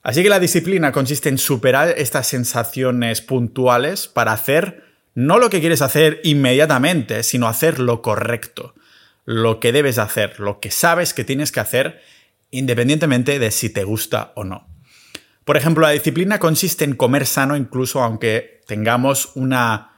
Así 0.08 0.24
que 0.24 0.30
la 0.30 0.40
disciplina 0.40 0.94
consiste 0.94 1.28
en 1.28 1.38
superar 1.38 1.94
estas 1.98 2.28
sensaciones 2.28 3.22
puntuales 3.22 4.08
para 4.08 4.32
hacer 4.32 4.86
no 5.14 5.38
lo 5.38 5.50
que 5.50 5.60
quieres 5.60 5.82
hacer 5.82 6.22
inmediatamente, 6.24 7.24
sino 7.24 7.48
hacer 7.48 7.80
lo 7.80 8.02
correcto 8.02 8.74
lo 9.28 9.60
que 9.60 9.74
debes 9.74 9.98
hacer, 9.98 10.40
lo 10.40 10.62
que 10.62 10.72
sabes 10.72 11.14
que 11.14 11.26
tienes 11.26 11.52
que 11.52 11.60
hacer, 11.60 12.02
independientemente 12.50 13.40
de 13.40 13.52
si 13.52 13.70
te 13.70 13.84
gusta 13.84 14.32
o 14.36 14.46
no. 14.46 14.70
Por 15.44 15.58
ejemplo, 15.58 15.82
la 15.86 15.92
disciplina 15.92 16.40
consiste 16.40 16.86
en 16.86 16.96
comer 16.96 17.26
sano 17.26 17.58
incluso 17.58 18.02
aunque 18.02 18.62
tengamos 18.68 19.32
una 19.36 19.92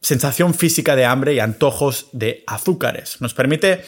sensación 0.00 0.54
física 0.54 0.94
de 0.94 1.04
hambre 1.04 1.34
y 1.34 1.40
antojos 1.40 2.10
de 2.12 2.44
azúcares. 2.46 3.20
Nos 3.20 3.34
permite 3.34 3.84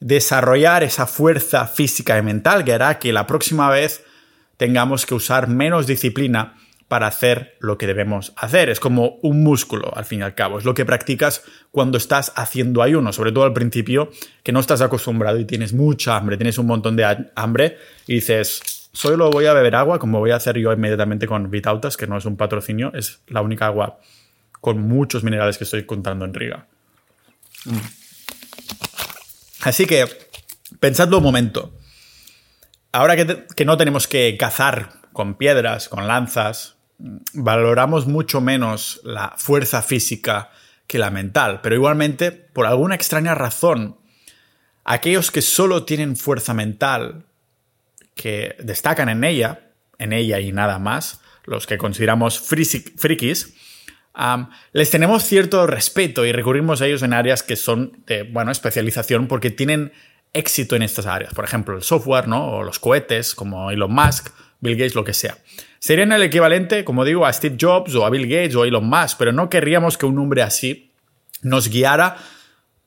desarrollar 0.00 0.82
esa 0.82 1.06
fuerza 1.06 1.66
física 1.66 2.16
y 2.16 2.22
mental 2.22 2.64
que 2.64 2.72
hará 2.72 2.98
que 2.98 3.12
la 3.12 3.26
próxima 3.26 3.68
vez 3.68 4.04
tengamos 4.56 5.06
que 5.06 5.14
usar 5.14 5.48
menos 5.48 5.86
disciplina 5.86 6.54
para 6.88 7.06
hacer 7.06 7.56
lo 7.60 7.78
que 7.78 7.86
debemos 7.86 8.32
hacer. 8.36 8.68
Es 8.68 8.78
como 8.78 9.18
un 9.22 9.42
músculo, 9.42 9.92
al 9.96 10.04
fin 10.04 10.20
y 10.20 10.22
al 10.22 10.34
cabo. 10.34 10.58
Es 10.58 10.64
lo 10.64 10.74
que 10.74 10.84
practicas 10.84 11.42
cuando 11.70 11.98
estás 11.98 12.32
haciendo 12.36 12.82
ayuno, 12.82 13.12
sobre 13.12 13.32
todo 13.32 13.44
al 13.44 13.52
principio, 13.52 14.10
que 14.42 14.52
no 14.52 14.60
estás 14.60 14.80
acostumbrado 14.80 15.38
y 15.38 15.44
tienes 15.44 15.72
mucha 15.72 16.16
hambre, 16.16 16.36
tienes 16.36 16.58
un 16.58 16.66
montón 16.66 16.96
de 16.96 17.30
hambre 17.34 17.78
y 18.06 18.14
dices, 18.14 18.90
solo 18.92 19.30
voy 19.30 19.46
a 19.46 19.54
beber 19.54 19.74
agua, 19.74 19.98
como 19.98 20.20
voy 20.20 20.30
a 20.30 20.36
hacer 20.36 20.58
yo 20.58 20.72
inmediatamente 20.72 21.26
con 21.26 21.50
Vitautas, 21.50 21.96
que 21.96 22.06
no 22.06 22.16
es 22.16 22.26
un 22.26 22.36
patrocinio, 22.36 22.92
es 22.94 23.20
la 23.28 23.40
única 23.40 23.66
agua 23.66 23.98
con 24.60 24.80
muchos 24.80 25.24
minerales 25.24 25.58
que 25.58 25.64
estoy 25.64 25.84
contando 25.84 26.24
en 26.24 26.32
Riga. 26.32 26.66
Mm. 27.64 27.76
Así 29.62 29.86
que, 29.86 30.06
pensadlo 30.78 31.18
un 31.18 31.24
momento. 31.24 31.72
Ahora 32.94 33.16
que, 33.16 33.44
que 33.56 33.64
no 33.64 33.76
tenemos 33.76 34.06
que 34.06 34.36
cazar 34.38 35.00
con 35.12 35.34
piedras, 35.34 35.88
con 35.88 36.06
lanzas, 36.06 36.76
valoramos 37.32 38.06
mucho 38.06 38.40
menos 38.40 39.00
la 39.02 39.34
fuerza 39.36 39.82
física 39.82 40.52
que 40.86 40.98
la 40.98 41.10
mental, 41.10 41.58
pero 41.60 41.74
igualmente, 41.74 42.30
por 42.30 42.66
alguna 42.66 42.94
extraña 42.94 43.34
razón, 43.34 43.96
aquellos 44.84 45.32
que 45.32 45.42
solo 45.42 45.82
tienen 45.82 46.16
fuerza 46.16 46.54
mental, 46.54 47.24
que 48.14 48.54
destacan 48.60 49.08
en 49.08 49.24
ella, 49.24 49.72
en 49.98 50.12
ella 50.12 50.38
y 50.38 50.52
nada 50.52 50.78
más, 50.78 51.20
los 51.46 51.66
que 51.66 51.78
consideramos 51.78 52.38
frikis, 52.38 53.54
les 54.72 54.90
tenemos 54.90 55.24
cierto 55.24 55.66
respeto 55.66 56.24
y 56.24 56.30
recurrimos 56.30 56.80
a 56.80 56.86
ellos 56.86 57.02
en 57.02 57.12
áreas 57.12 57.42
que 57.42 57.56
son 57.56 58.04
de 58.06 58.22
bueno, 58.22 58.52
especialización 58.52 59.26
porque 59.26 59.50
tienen 59.50 59.92
éxito 60.34 60.76
en 60.76 60.82
estas 60.82 61.06
áreas. 61.06 61.32
Por 61.32 61.44
ejemplo, 61.44 61.76
el 61.76 61.82
software, 61.82 62.28
¿no? 62.28 62.50
O 62.50 62.62
los 62.62 62.78
cohetes, 62.78 63.34
como 63.34 63.70
Elon 63.70 63.92
Musk, 63.92 64.28
Bill 64.60 64.76
Gates, 64.76 64.94
lo 64.94 65.04
que 65.04 65.14
sea. 65.14 65.38
Serían 65.78 66.12
el 66.12 66.22
equivalente, 66.22 66.84
como 66.84 67.04
digo, 67.04 67.24
a 67.24 67.32
Steve 67.32 67.56
Jobs 67.60 67.94
o 67.94 68.04
a 68.04 68.10
Bill 68.10 68.26
Gates 68.26 68.54
o 68.56 68.62
a 68.62 68.66
Elon 68.66 68.86
Musk, 68.86 69.16
pero 69.18 69.32
no 69.32 69.48
querríamos 69.48 69.96
que 69.96 70.06
un 70.06 70.18
hombre 70.18 70.42
así 70.42 70.90
nos 71.42 71.68
guiara 71.68 72.16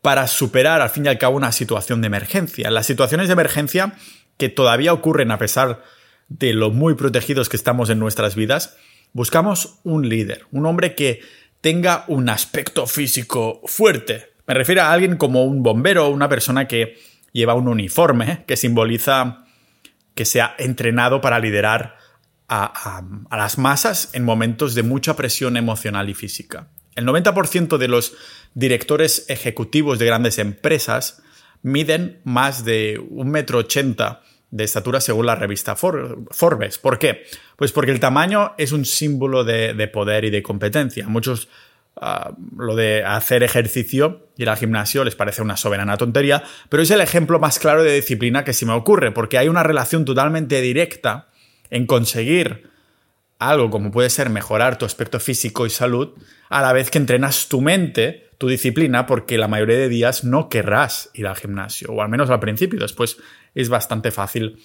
para 0.02 0.28
superar 0.28 0.82
al 0.82 0.90
fin 0.90 1.06
y 1.06 1.10
al 1.10 1.18
cabo 1.18 1.38
una 1.38 1.52
situación 1.52 2.02
de 2.02 2.08
emergencia. 2.08 2.72
Las 2.72 2.86
situaciones 2.86 3.28
de 3.28 3.34
emergencia 3.34 3.94
que 4.38 4.50
todavía 4.50 4.94
ocurren 4.94 5.32
a 5.32 5.38
pesar 5.38 5.84
de 6.30 6.54
lo 6.54 6.72
muy 6.72 6.96
protegidos 6.96 7.50
que 7.50 7.58
estamos 7.58 7.90
en 7.90 8.00
nuestras 8.00 8.36
vidas, 8.36 8.78
buscamos 9.14 9.80
un 9.84 10.10
líder, 10.10 10.46
un 10.52 10.66
hombre 10.66 10.96
que 10.96 11.22
tenga 11.62 12.06
un 12.08 12.30
aspecto 12.30 12.88
físico 12.88 13.62
fuerte. 13.66 14.32
Me 14.46 14.54
refiero 14.54 14.82
a 14.84 14.92
alguien 14.92 15.18
como 15.18 15.44
un 15.44 15.64
bombero 15.64 16.10
una 16.10 16.30
persona 16.30 16.68
que 16.68 16.98
lleva 17.32 17.54
un 17.54 17.68
uniforme 17.68 18.44
que 18.48 18.58
simboliza 18.58 19.46
que 20.16 20.26
sea 20.26 20.56
entrenado 20.58 21.22
para 21.22 21.40
liderar 21.40 21.98
a, 22.50 23.04
las 23.32 23.58
masas 23.58 24.10
en 24.14 24.24
momentos 24.24 24.74
de 24.74 24.84
mucha 24.84 25.16
presión 25.16 25.58
emocional 25.58 26.10
y 26.10 26.14
física. 26.14 26.70
El 26.96 27.06
90% 27.06 27.78
de 27.78 27.88
los 27.88 28.16
directores 28.54 29.26
ejecutivos 29.30 30.00
de 30.00 30.06
grandes 30.06 30.40
empresas 30.40 31.22
miden 31.62 32.22
más 32.24 32.66
de 32.66 33.00
un 33.10 33.30
metro 33.30 33.60
ochenta 33.60 34.22
de 34.50 34.64
estatura 34.64 35.02
según 35.02 35.26
la 35.26 35.36
revista 35.36 35.76
Forbes. 35.76 36.78
¿Por 36.78 37.00
qué? 37.00 37.26
Pues 37.56 37.72
porque 37.72 37.92
el 37.92 38.00
tamaño 38.00 38.54
es 38.58 38.72
un 38.72 38.86
símbolo 38.86 39.44
de, 39.44 39.88
poder 39.90 40.26
y 40.26 40.30
de 40.30 40.42
competencia. 40.42 41.08
Muchos 41.08 41.50
ah, 42.02 42.32
lo 42.58 42.76
de 42.76 43.04
hacer 43.04 43.44
ejercicio, 43.44 44.28
ir 44.38 44.50
al 44.50 44.58
gimnasio, 44.58 45.04
les 45.04 45.16
parece 45.16 45.42
una 45.42 45.58
soberana 45.58 45.98
tontería, 45.98 46.44
pero 46.70 46.84
es 46.84 46.92
el 46.92 47.02
ejemplo 47.02 47.40
más 47.40 47.60
claro 47.60 47.84
de 47.84 47.94
disciplina 47.94 48.44
que 48.44 48.54
se 48.54 48.66
me 48.66 48.74
ocurre, 48.74 49.12
porque 49.12 49.38
hay 49.38 49.48
una 49.48 49.64
relación 49.64 50.06
totalmente 50.06 50.62
directa 50.62 51.30
en 51.70 51.86
conseguir 51.86 52.70
algo 53.40 53.70
como 53.70 53.92
puede 53.92 54.10
ser 54.10 54.30
mejorar 54.30 54.78
tu 54.78 54.86
aspecto 54.86 55.20
físico 55.20 55.66
y 55.66 55.70
salud, 55.70 56.14
a 56.50 56.62
la 56.62 56.74
vez 56.74 56.90
que 56.90 56.98
entrenas 56.98 57.48
tu 57.48 57.62
mente, 57.62 58.30
tu 58.38 58.48
disciplina, 58.48 59.06
porque 59.06 59.38
la 59.38 59.48
mayoría 59.48 59.78
de 59.78 59.90
días 59.90 60.24
no 60.24 60.50
querrás 60.50 61.10
ir 61.14 61.28
al 61.28 61.36
gimnasio, 61.36 61.90
o 61.92 62.02
al 62.02 62.10
menos 62.10 62.30
al 62.30 62.40
principio, 62.40 62.80
después 62.80 63.18
es 63.54 63.70
bastante 63.70 64.12
fácil 64.12 64.58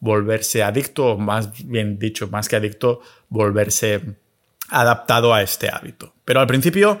volverse 0.00 0.62
adicto, 0.62 1.06
o 1.06 1.18
más 1.18 1.66
bien 1.66 1.98
dicho, 1.98 2.28
más 2.28 2.48
que 2.48 2.56
adicto, 2.56 3.00
volverse 3.28 4.16
adaptado 4.68 5.34
a 5.34 5.42
este 5.42 5.68
hábito. 5.68 6.14
Pero 6.24 6.40
al 6.40 6.46
principio 6.46 7.00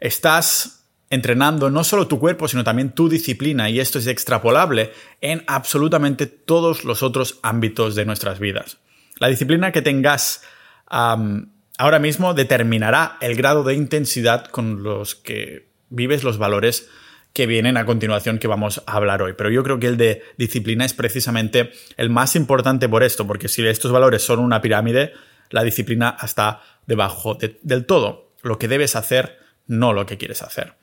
estás 0.00 0.84
entrenando 1.08 1.70
no 1.70 1.84
solo 1.84 2.08
tu 2.08 2.18
cuerpo, 2.18 2.48
sino 2.48 2.64
también 2.64 2.90
tu 2.90 3.08
disciplina, 3.08 3.70
y 3.70 3.78
esto 3.80 3.98
es 3.98 4.06
extrapolable 4.06 4.92
en 5.20 5.44
absolutamente 5.46 6.26
todos 6.26 6.84
los 6.84 7.02
otros 7.02 7.38
ámbitos 7.42 7.94
de 7.94 8.04
nuestras 8.04 8.40
vidas. 8.40 8.78
La 9.18 9.28
disciplina 9.28 9.72
que 9.72 9.82
tengas 9.82 10.42
ahora 10.88 11.98
mismo 12.00 12.34
determinará 12.34 13.18
el 13.20 13.36
grado 13.36 13.62
de 13.62 13.74
intensidad 13.74 14.46
con 14.46 14.82
los 14.82 15.14
que 15.14 15.68
vives 15.88 16.24
los 16.24 16.38
valores 16.38 16.88
que 17.32 17.46
vienen 17.46 17.76
a 17.76 17.84
continuación 17.84 18.38
que 18.38 18.48
vamos 18.48 18.82
a 18.86 18.92
hablar 18.92 19.22
hoy. 19.22 19.34
Pero 19.36 19.50
yo 19.50 19.62
creo 19.62 19.78
que 19.78 19.88
el 19.88 19.96
de 19.96 20.22
disciplina 20.38 20.84
es 20.84 20.94
precisamente 20.94 21.70
el 21.96 22.08
más 22.08 22.34
importante 22.34 22.88
por 22.88 23.02
esto, 23.02 23.26
porque 23.26 23.48
si 23.48 23.66
estos 23.66 23.92
valores 23.92 24.22
son 24.22 24.38
una 24.38 24.62
pirámide, 24.62 25.12
la 25.50 25.62
disciplina 25.62 26.16
está 26.22 26.62
debajo 26.86 27.36
del 27.62 27.86
todo. 27.86 28.30
Lo 28.42 28.58
que 28.58 28.68
debes 28.68 28.96
hacer, 28.96 29.38
no 29.66 29.92
lo 29.92 30.06
que 30.06 30.18
quieres 30.18 30.42
hacer. 30.42 30.74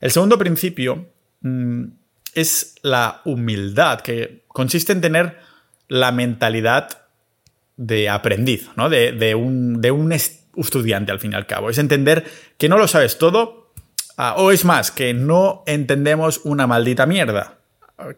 El 0.00 0.10
segundo 0.10 0.38
principio 0.38 1.06
mm, 1.40 1.84
es 2.34 2.76
la 2.82 3.20
humildad, 3.24 4.00
que 4.00 4.44
consiste 4.48 4.92
en 4.92 5.00
tener 5.00 5.38
la 5.88 6.12
mentalidad 6.12 7.06
de 7.76 8.08
aprendiz, 8.08 8.70
¿no? 8.76 8.90
De, 8.90 9.34
un, 9.34 9.80
de, 9.80 9.90
un, 9.90 10.12
estudiante 10.12 11.12
al 11.12 11.20
fin 11.20 11.32
y 11.32 11.36
al 11.36 11.46
cabo. 11.46 11.70
Es 11.70 11.78
entender 11.78 12.24
que 12.58 12.68
no 12.68 12.76
lo 12.76 12.88
sabes 12.88 13.18
todo, 13.18 13.72
ah, 14.16 14.34
o 14.36 14.50
es 14.50 14.64
más, 14.64 14.90
que 14.90 15.14
no 15.14 15.62
entendemos 15.66 16.40
una 16.44 16.66
maldita 16.66 17.06
mierda, 17.06 17.58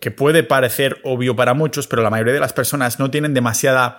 que 0.01 0.11
puede 0.11 0.43
parecer 0.43 0.99
obvio 1.05 1.37
para 1.37 1.55
muchos, 1.55 1.87
pero 1.87 2.03
la 2.03 2.11
mayoría 2.11 2.35
de 2.35 2.41
las 2.41 2.53
personas 2.53 2.99
no 2.99 3.11
tienen 3.11 3.35
demasiada 3.35 3.99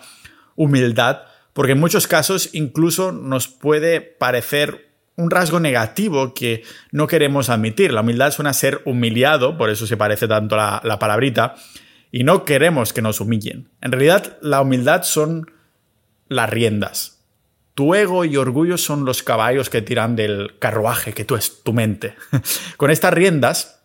humildad, 0.55 1.21
porque 1.53 1.74
en 1.74 1.79
muchos 1.79 2.08
casos 2.08 2.50
incluso 2.53 3.12
nos 3.12 3.48
puede 3.48 4.01
parecer 4.01 4.91
un 5.15 5.29
rasgo 5.29 5.60
negativo 5.60 6.34
que 6.34 6.63
no 6.91 7.08
queremos 7.08 7.50
admitir. 7.50 7.91
La 7.93 8.01
humildad 8.01 8.31
suena 8.31 8.51
a 8.51 8.53
ser 8.53 8.81
humillado, 8.86 9.58
por 9.58 9.70
eso 9.70 9.86
se 9.86 9.98
parece 9.98 10.27
tanto 10.27 10.55
la, 10.55 10.81
la 10.84 11.00
palabrita, 11.00 11.55
y 12.12 12.24
no 12.24 12.46
queremos 12.46 12.93
que 12.93 13.01
nos 13.01 13.22
humillen. 13.22 13.70
En 13.81 13.91
realidad, 13.91 14.38
la 14.41 14.62
humildad 14.62 15.03
son 15.03 15.51
las 16.27 16.50
riendas. 16.50 17.20
Tu 17.74 17.96
ego 17.96 18.25
y 18.25 18.36
orgullo 18.36 18.77
son 18.77 19.05
los 19.05 19.24
caballos 19.24 19.70
que 19.70 19.81
tiran 19.81 20.15
del 20.15 20.58
carruaje 20.60 21.13
que 21.13 21.25
tú 21.25 21.36
es 21.36 21.63
tu 21.63 21.74
mente. 21.74 22.15
con 22.77 22.91
estas 22.91 23.13
riendas, 23.13 23.81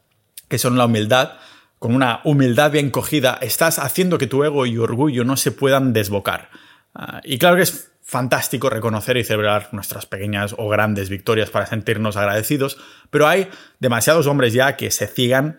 que 0.48 0.58
son 0.58 0.76
la 0.76 0.86
humildad, 0.86 1.34
con 1.78 1.94
una 1.94 2.20
humildad 2.24 2.72
bien 2.72 2.90
cogida, 2.90 3.38
estás 3.40 3.78
haciendo 3.78 4.18
que 4.18 4.26
tu 4.26 4.42
ego 4.44 4.66
y 4.66 4.78
orgullo 4.78 5.24
no 5.24 5.36
se 5.36 5.52
puedan 5.52 5.92
desbocar. 5.92 6.50
Ah, 6.98 7.20
y 7.22 7.36
claro 7.36 7.56
que 7.56 7.62
es 7.62 7.92
fantástico 8.02 8.70
reconocer 8.70 9.18
y 9.18 9.24
celebrar 9.24 9.68
nuestras 9.72 10.06
pequeñas 10.06 10.54
o 10.56 10.68
grandes 10.68 11.10
victorias 11.10 11.50
para 11.50 11.66
sentirnos 11.66 12.16
agradecidos, 12.16 12.78
pero 13.10 13.26
hay 13.26 13.48
demasiados 13.80 14.26
hombres 14.26 14.54
ya 14.54 14.76
que 14.76 14.90
se 14.90 15.06
ciegan 15.06 15.58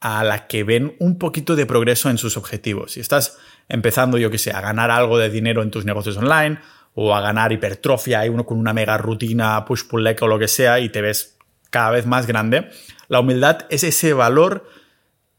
a 0.00 0.22
la 0.22 0.48
que 0.48 0.64
ven 0.64 0.94
un 0.98 1.16
poquito 1.16 1.56
de 1.56 1.64
progreso 1.64 2.10
en 2.10 2.18
sus 2.18 2.36
objetivos. 2.36 2.92
Si 2.92 3.00
estás 3.00 3.38
empezando, 3.70 4.18
yo 4.18 4.30
que 4.30 4.36
sé, 4.36 4.50
a 4.50 4.60
ganar 4.60 4.90
algo 4.90 5.16
de 5.16 5.30
dinero 5.30 5.62
en 5.62 5.70
tus 5.70 5.86
negocios 5.86 6.18
online 6.18 6.58
o 6.94 7.14
a 7.14 7.22
ganar 7.22 7.52
hipertrofia 7.52 8.26
y 8.26 8.28
uno 8.28 8.44
con 8.44 8.58
una 8.58 8.74
mega 8.74 8.98
rutina, 8.98 9.64
push-pull 9.64 10.04
leg 10.04 10.22
o 10.22 10.26
lo 10.26 10.38
que 10.38 10.48
sea 10.48 10.78
y 10.80 10.90
te 10.90 11.00
ves 11.00 11.38
cada 11.70 11.90
vez 11.90 12.04
más 12.04 12.26
grande, 12.26 12.68
la 13.08 13.20
humildad 13.20 13.60
es 13.70 13.82
ese 13.82 14.12
valor 14.12 14.68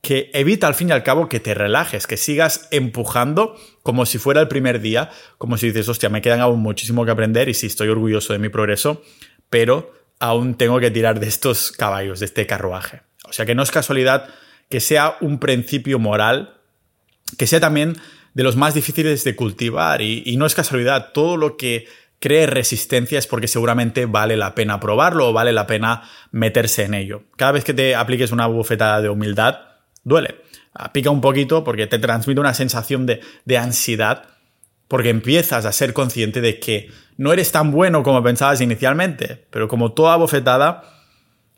que 0.02 0.30
evita 0.34 0.68
al 0.68 0.76
fin 0.76 0.90
y 0.90 0.92
al 0.92 1.04
cabo 1.04 1.28
que 1.28 1.40
te 1.40 1.54
relajes, 1.54 2.08
que 2.08 2.18
sigas 2.18 2.68
empujando 2.72 3.58
como 3.88 4.06
si 4.06 4.18
fuera 4.18 4.42
el 4.42 4.50
primer 4.50 4.82
día, 4.82 5.12
como 5.38 5.56
si 5.56 5.68
dices, 5.68 5.88
hostia, 5.88 6.10
me 6.10 6.22
quedan 6.22 6.42
aún 6.42 6.60
muchísimo 6.60 7.06
que 7.06 7.12
aprender 7.12 7.48
y 7.48 7.54
sí, 7.54 7.68
estoy 7.68 7.88
orgulloso 7.88 8.34
de 8.34 8.40
mi 8.40 8.50
progreso, 8.50 9.02
pero 9.50 9.94
aún 10.20 10.56
tengo 10.56 10.78
que 10.82 10.92
tirar 10.92 11.22
de 11.22 11.28
estos 11.30 11.72
caballos, 11.72 12.20
de 12.20 12.26
este 12.26 12.46
carruaje. 12.46 13.04
O 13.24 13.32
sea 13.32 13.46
que 13.46 13.56
no 13.56 13.64
es 13.64 13.72
casualidad 13.72 14.28
que 14.68 14.82
sea 14.82 15.16
un 15.22 15.40
principio 15.40 16.00
moral, 16.00 16.60
que 17.38 17.48
sea 17.48 17.62
también 17.62 17.96
de 18.34 18.44
los 18.44 18.58
más 18.58 18.74
difíciles 18.74 19.24
de 19.24 19.38
cultivar. 19.38 20.02
Y, 20.02 20.36
no 20.36 20.46
es 20.46 20.54
casualidad, 20.54 21.14
todo 21.14 21.38
lo 21.38 21.56
que 21.56 21.88
cree 22.20 22.46
resistencia 22.46 23.18
es 23.18 23.26
porque 23.26 23.48
seguramente 23.48 24.06
vale 24.06 24.36
la 24.36 24.54
pena 24.54 24.82
probarlo 24.82 25.30
o 25.30 25.34
vale 25.34 25.54
la 25.54 25.66
pena 25.66 26.10
meterse 26.32 26.84
en 26.84 26.94
ello. 26.94 27.24
Cada 27.38 27.54
vez 27.54 27.64
que 27.64 27.74
te 27.74 27.96
apliques 27.96 28.34
una 28.34 28.48
bufetada 28.48 29.02
de 29.02 29.08
humildad, 29.08 29.60
duele. 30.04 30.42
Ah, 30.80 30.94
pica 30.94 31.10
un 31.10 31.22
poquito 31.22 31.64
porque 31.64 31.88
te 31.88 31.98
transmite 31.98 32.40
una 32.40 32.54
sensación 32.54 33.08
de, 33.08 33.22
de 33.46 33.58
ansiedad 33.58 34.28
porque 34.88 35.10
empiezas 35.10 35.66
a 35.66 35.72
ser 35.72 35.92
consciente 35.92 36.40
de 36.40 36.60
que 36.60 36.92
no 37.18 37.34
eres 37.34 37.52
tan 37.52 37.72
bueno 37.72 38.04
como 38.04 38.22
pensabas 38.22 38.62
inicialmente, 38.62 39.48
pero 39.50 39.68
como 39.68 39.94
toda 39.94 40.16
bofetada, 40.18 40.84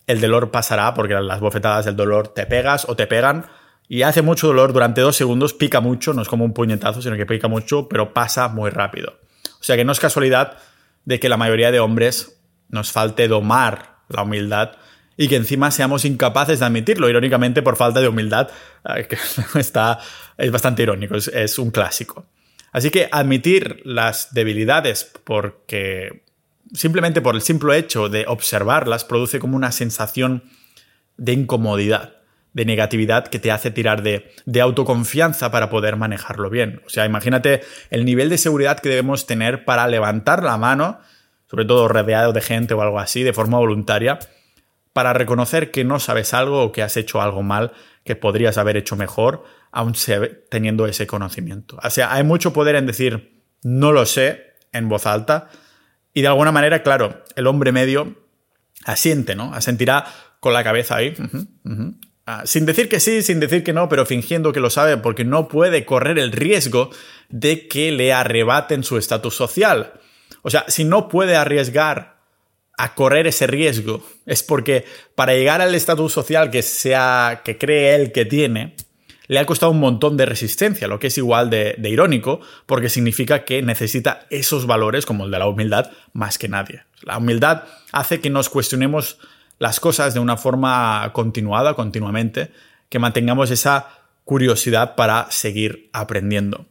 el 0.07 0.21
dolor 0.21 0.51
pasará 0.51 0.93
porque 0.93 1.15
las 1.15 1.41
bofetadas 1.41 1.83
del 1.83 1.97
dolor 1.97 2.29
te 2.29 2.45
pegas 2.45 2.87
o 2.87 2.95
te 2.95 3.07
pegan 3.07 3.45
y 3.89 4.03
hace 4.03 4.21
mucho 4.21 4.47
dolor 4.47 4.71
durante 4.71 5.01
dos 5.01 5.17
segundos, 5.17 5.53
pica 5.53 5.81
mucho, 5.81 6.13
no 6.13 6.21
es 6.21 6.29
como 6.29 6.45
un 6.45 6.53
puñetazo, 6.53 7.01
sino 7.01 7.17
que 7.17 7.25
pica 7.25 7.49
mucho, 7.49 7.89
pero 7.89 8.13
pasa 8.13 8.47
muy 8.47 8.69
rápido. 8.69 9.19
O 9.59 9.63
sea 9.63 9.75
que 9.75 9.83
no 9.83 9.91
es 9.91 9.99
casualidad 9.99 10.57
de 11.03 11.19
que 11.19 11.27
la 11.27 11.35
mayoría 11.35 11.71
de 11.71 11.81
hombres 11.81 12.39
nos 12.69 12.93
falte 12.93 13.27
domar 13.27 13.97
la 14.07 14.23
humildad 14.23 14.77
y 15.21 15.27
que 15.27 15.35
encima 15.35 15.69
seamos 15.69 16.05
incapaces 16.05 16.59
de 16.59 16.65
admitirlo, 16.65 17.09
irónicamente 17.09 17.61
por 17.61 17.75
falta 17.75 17.99
de 17.99 18.07
humildad, 18.07 18.47
que 19.09 19.17
está, 19.59 19.99
es 20.37 20.49
bastante 20.49 20.83
irónico, 20.83 21.15
es, 21.15 21.59
un 21.59 21.71
clásico. 21.71 22.25
Así 22.71 22.89
que 22.89 23.09
admitir 23.11 23.81
las 23.83 24.33
debilidades 24.33 25.11
porque 25.25 26.23
simplemente 26.73 27.19
por 27.19 27.35
el 27.35 27.41
simple 27.41 27.77
hecho 27.77 28.07
de 28.07 28.27
observarlas 28.29 29.03
produce 29.03 29.39
como 29.39 29.57
una 29.57 29.73
sensación 29.73 30.45
de 31.17 31.33
incomodidad, 31.33 32.15
de 32.53 32.63
negatividad 32.63 33.27
que 33.27 33.39
te 33.39 33.51
hace 33.51 33.71
tirar 33.71 34.03
de, 34.03 34.31
de, 34.45 34.61
autoconfianza 34.61 35.51
para 35.51 35.69
poder 35.69 35.97
manejarlo 35.97 36.49
bien. 36.49 36.81
O 36.85 36.89
sea, 36.89 37.05
imagínate 37.05 37.59
el 37.89 38.05
nivel 38.05 38.29
de 38.29 38.37
seguridad 38.37 38.79
que 38.79 38.87
debemos 38.87 39.27
tener 39.27 39.65
para 39.65 39.85
levantar 39.89 40.43
la 40.43 40.57
mano, 40.57 41.01
sobre 41.51 41.65
todo 41.65 41.89
rodeado 41.89 42.31
de 42.31 42.39
gente 42.39 42.73
o 42.73 42.81
algo 42.81 42.99
así, 42.99 43.23
de 43.23 43.33
forma 43.33 43.57
voluntaria, 43.57 44.17
para 44.99 45.13
reconocer 45.13 45.71
que 45.71 45.85
no 45.85 45.97
sabes 45.97 46.33
algo 46.33 46.61
o 46.61 46.71
que 46.73 46.83
has 46.83 46.97
hecho 46.97 47.21
algo 47.21 47.41
mal 47.41 47.71
que 48.03 48.17
podrías 48.17 48.57
haber 48.57 48.75
hecho 48.75 48.97
mejor, 48.97 49.45
aún 49.71 49.93
teniendo 50.49 50.87
ese 50.87 51.07
conocimiento. 51.07 51.79
O 51.81 51.89
sea, 51.89 52.13
hay 52.13 52.25
mucho 52.25 52.51
poder 52.51 52.75
en 52.75 52.85
decir 52.85 53.41
no 53.63 53.93
lo 53.93 54.05
sé 54.05 54.55
en 54.73 54.89
voz 54.89 55.05
alta 55.05 55.47
y 56.13 56.21
de 56.21 56.27
alguna 56.27 56.51
manera, 56.51 56.83
claro, 56.83 57.23
el 57.37 57.47
hombre 57.47 57.71
medio 57.71 58.27
asiente, 58.83 59.35
¿no? 59.35 59.53
Asentirá 59.53 60.05
con 60.41 60.51
la 60.51 60.65
cabeza 60.65 60.97
ahí, 60.97 61.13
ah, 62.25 62.41
sin 62.43 62.65
decir 62.65 62.89
que 62.89 62.99
sí, 62.99 63.21
sin 63.21 63.39
decir 63.39 63.63
que 63.63 63.71
no, 63.71 63.87
pero 63.87 64.05
fingiendo 64.05 64.51
que 64.51 64.59
lo 64.59 64.69
sabe 64.69 64.97
porque 64.97 65.23
no 65.23 65.47
puede 65.47 65.85
correr 65.85 66.19
el 66.19 66.33
riesgo 66.33 66.89
de 67.29 67.69
que 67.69 67.93
le 67.93 68.11
arrebaten 68.11 68.83
su 68.83 68.97
estatus 68.97 69.33
social. 69.33 69.93
O 70.41 70.49
sea, 70.49 70.65
si 70.67 70.83
no 70.83 71.07
puede 71.07 71.37
arriesgar 71.37 72.18
a 72.79 72.95
correr 72.95 73.27
ese 73.27 73.45
riesgo 73.45 74.01
es 74.25 74.41
porque 74.41 74.85
para 75.13 75.33
llegar 75.33 75.59
al 75.59 75.75
estatus 75.75 76.13
social 76.13 76.49
que 76.49 76.61
sea 76.61 77.41
que 77.43 77.57
cree 77.57 77.93
él 77.93 78.13
que 78.13 78.23
tiene 78.23 78.73
le 79.27 79.37
ha 79.37 79.45
costado 79.45 79.73
un 79.73 79.81
montón 79.81 80.15
de 80.15 80.25
resistencia, 80.25 80.87
lo 80.87 80.97
que 80.97 81.07
es 81.07 81.17
igual 81.17 81.49
de, 81.49 81.77
irónico, 81.83 82.39
porque 82.65 82.89
significa 82.89 83.43
que 83.43 83.61
necesita 83.61 84.25
esos 84.31 84.65
valores, 84.65 85.05
como 85.05 85.25
el 85.25 85.31
de 85.31 85.37
la 85.37 85.47
humildad, 85.47 85.91
más 86.13 86.39
que 86.39 86.47
nadie. 86.47 86.83
La 87.03 87.19
humildad 87.19 87.65
hace 87.91 88.21
que 88.21 88.31
nos 88.31 88.49
cuestionemos 88.49 89.19
las 89.59 89.79
cosas 89.79 90.15
de 90.15 90.19
una 90.19 90.35
forma 90.35 91.11
continuada, 91.13 91.75
continuamente, 91.75 92.49
que 92.87 92.97
mantengamos 92.97 93.51
esa 93.51 93.89
curiosidad 94.23 94.95
para 94.95 95.29
seguir 95.29 95.91
aprendiendo. 95.93 96.65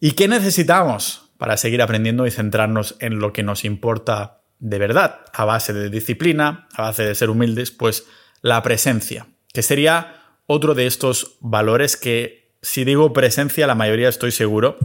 ¿Y 0.00 0.12
qué 0.12 0.26
necesitamos 0.26 1.28
para 1.38 1.56
seguir 1.58 1.80
aprendiendo 1.80 2.26
y 2.26 2.32
centrarnos 2.32 2.96
en 2.98 3.20
lo 3.20 3.32
que 3.32 3.44
nos 3.44 3.64
importa 3.64 4.35
de 4.58 4.78
verdad, 4.78 5.20
a 5.32 5.44
base 5.44 5.72
de 5.72 5.90
disciplina, 5.90 6.68
a 6.74 6.82
base 6.82 7.04
de 7.04 7.14
ser 7.14 7.30
humildes, 7.30 7.70
pues 7.70 8.06
la 8.42 8.62
presencia, 8.62 9.26
que 9.52 9.62
sería 9.62 10.22
otro 10.46 10.74
de 10.74 10.86
estos 10.86 11.36
valores 11.40 11.96
que, 11.96 12.54
si 12.62 12.84
digo 12.84 13.12
presencia, 13.12 13.66
la 13.66 13.74
mayoría 13.74 14.08
estoy 14.08 14.30
seguro 14.30 14.78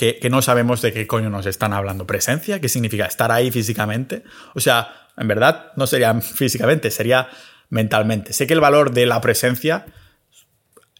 que, 0.00 0.30
no 0.30 0.40
sabemos 0.40 0.80
de 0.80 0.94
qué 0.94 1.06
coño 1.06 1.28
nos 1.28 1.44
están 1.44 1.74
hablando. 1.74 2.06
¿Presencia? 2.06 2.58
¿Qué 2.58 2.70
significa? 2.70 3.04
¿Estar 3.04 3.30
ahí 3.30 3.50
físicamente? 3.50 4.22
O 4.54 4.60
sea, 4.60 5.08
en 5.18 5.28
verdad 5.28 5.72
no 5.76 5.86
sería 5.86 6.18
físicamente, 6.20 6.90
sería 6.90 7.28
mentalmente. 7.68 8.32
Sé 8.32 8.46
que 8.46 8.54
el 8.54 8.60
valor 8.60 8.92
de 8.92 9.04
la 9.04 9.20
presencia, 9.20 9.84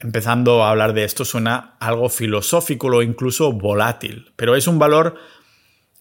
empezando 0.01 0.65
a 0.65 0.71
hablar 0.71 0.93
de 0.93 1.05
esto, 1.05 1.25
suena 1.25 1.77
algo 1.81 2.11
filosófico 2.11 2.89
o 2.89 3.03
incluso 3.03 3.53
volátil, 3.53 4.33
pero 4.37 4.55
es 4.55 4.67
un 4.67 4.79
valor 4.79 5.17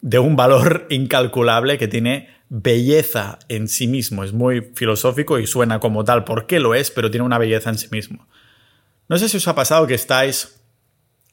de 0.02 0.20
un 0.20 0.36
valor 0.36 0.88
incalculable 0.90 1.78
que 1.78 1.88
tiene 1.88 2.30
belleza 2.50 3.40
en 3.48 3.68
sí 3.68 3.88
mismo. 3.88 4.24
Es 4.24 4.34
muy 4.34 4.72
filosófico 4.76 5.40
y 5.40 5.48
suena 5.48 5.80
como 5.80 6.04
tal. 6.04 6.24
¿Por 6.24 6.48
qué 6.48 6.60
lo 6.60 6.74
es? 6.76 6.92
Pero 6.92 7.12
tiene 7.12 7.26
una 7.26 7.38
belleza 7.38 7.70
en 7.70 7.78
sí 7.78 7.88
mismo. 7.92 8.28
No 9.08 9.18
sé 9.18 9.30
si 9.30 9.38
os 9.38 9.48
ha 9.48 9.56
pasado 9.56 9.88
que 9.88 9.96
estáis 9.96 10.62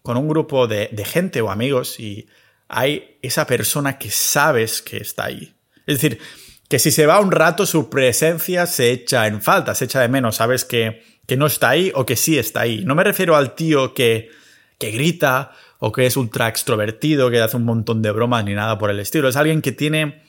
con 0.02 0.16
un 0.16 0.29
grupo 0.29 0.66
de, 0.66 0.88
gente 1.05 1.40
o 1.40 1.50
amigos 1.50 1.98
y 1.98 2.29
hay 2.68 3.18
esa 3.22 3.46
persona 3.46 3.98
que 3.98 4.11
sabes 4.11 4.83
que 4.83 4.98
está 4.98 5.24
ahí. 5.24 5.55
Es 5.87 6.00
decir, 6.00 6.20
que 6.68 6.79
si 6.79 6.90
se 6.90 7.07
va 7.07 7.20
un 7.20 7.33
rato 7.33 7.66
su 7.66 7.90
presencia 7.90 8.66
se 8.66 8.92
echa 8.92 9.26
en 9.26 9.42
falta, 9.42 9.74
se 9.74 9.87
echa 9.87 10.00
de 10.00 10.09
menos, 10.09 10.37
sabes 10.37 10.64
que, 10.64 11.02
que 11.26 11.37
no 11.37 11.46
está 11.46 11.70
ahí 11.70 11.92
o 11.94 12.07
que 12.07 12.16
sí 12.16 12.38
está 12.38 12.61
ahí. 12.61 12.85
No 12.85 12.94
me 12.94 13.05
refiero 13.05 13.37
al 13.37 13.55
tío 13.55 13.94
que, 13.94 14.31
que 14.79 14.90
grita 14.90 15.52
o 15.78 15.92
que 15.92 16.06
es 16.06 16.16
ultra 16.16 16.48
extrovertido, 16.48 17.30
que 17.30 17.40
hace 17.40 17.56
un 17.56 17.64
montón 17.64 18.02
de 18.02 18.10
bromas 18.10 18.44
ni 18.44 18.54
nada 18.54 18.78
por 18.78 18.90
el 18.90 19.00
estilo. 19.00 19.28
Es 19.28 19.36
alguien 19.36 19.62
que 19.62 19.72
tiene 19.72 20.22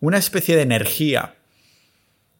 una 0.00 0.18
especie 0.18 0.56
de 0.56 0.62
energía 0.62 1.36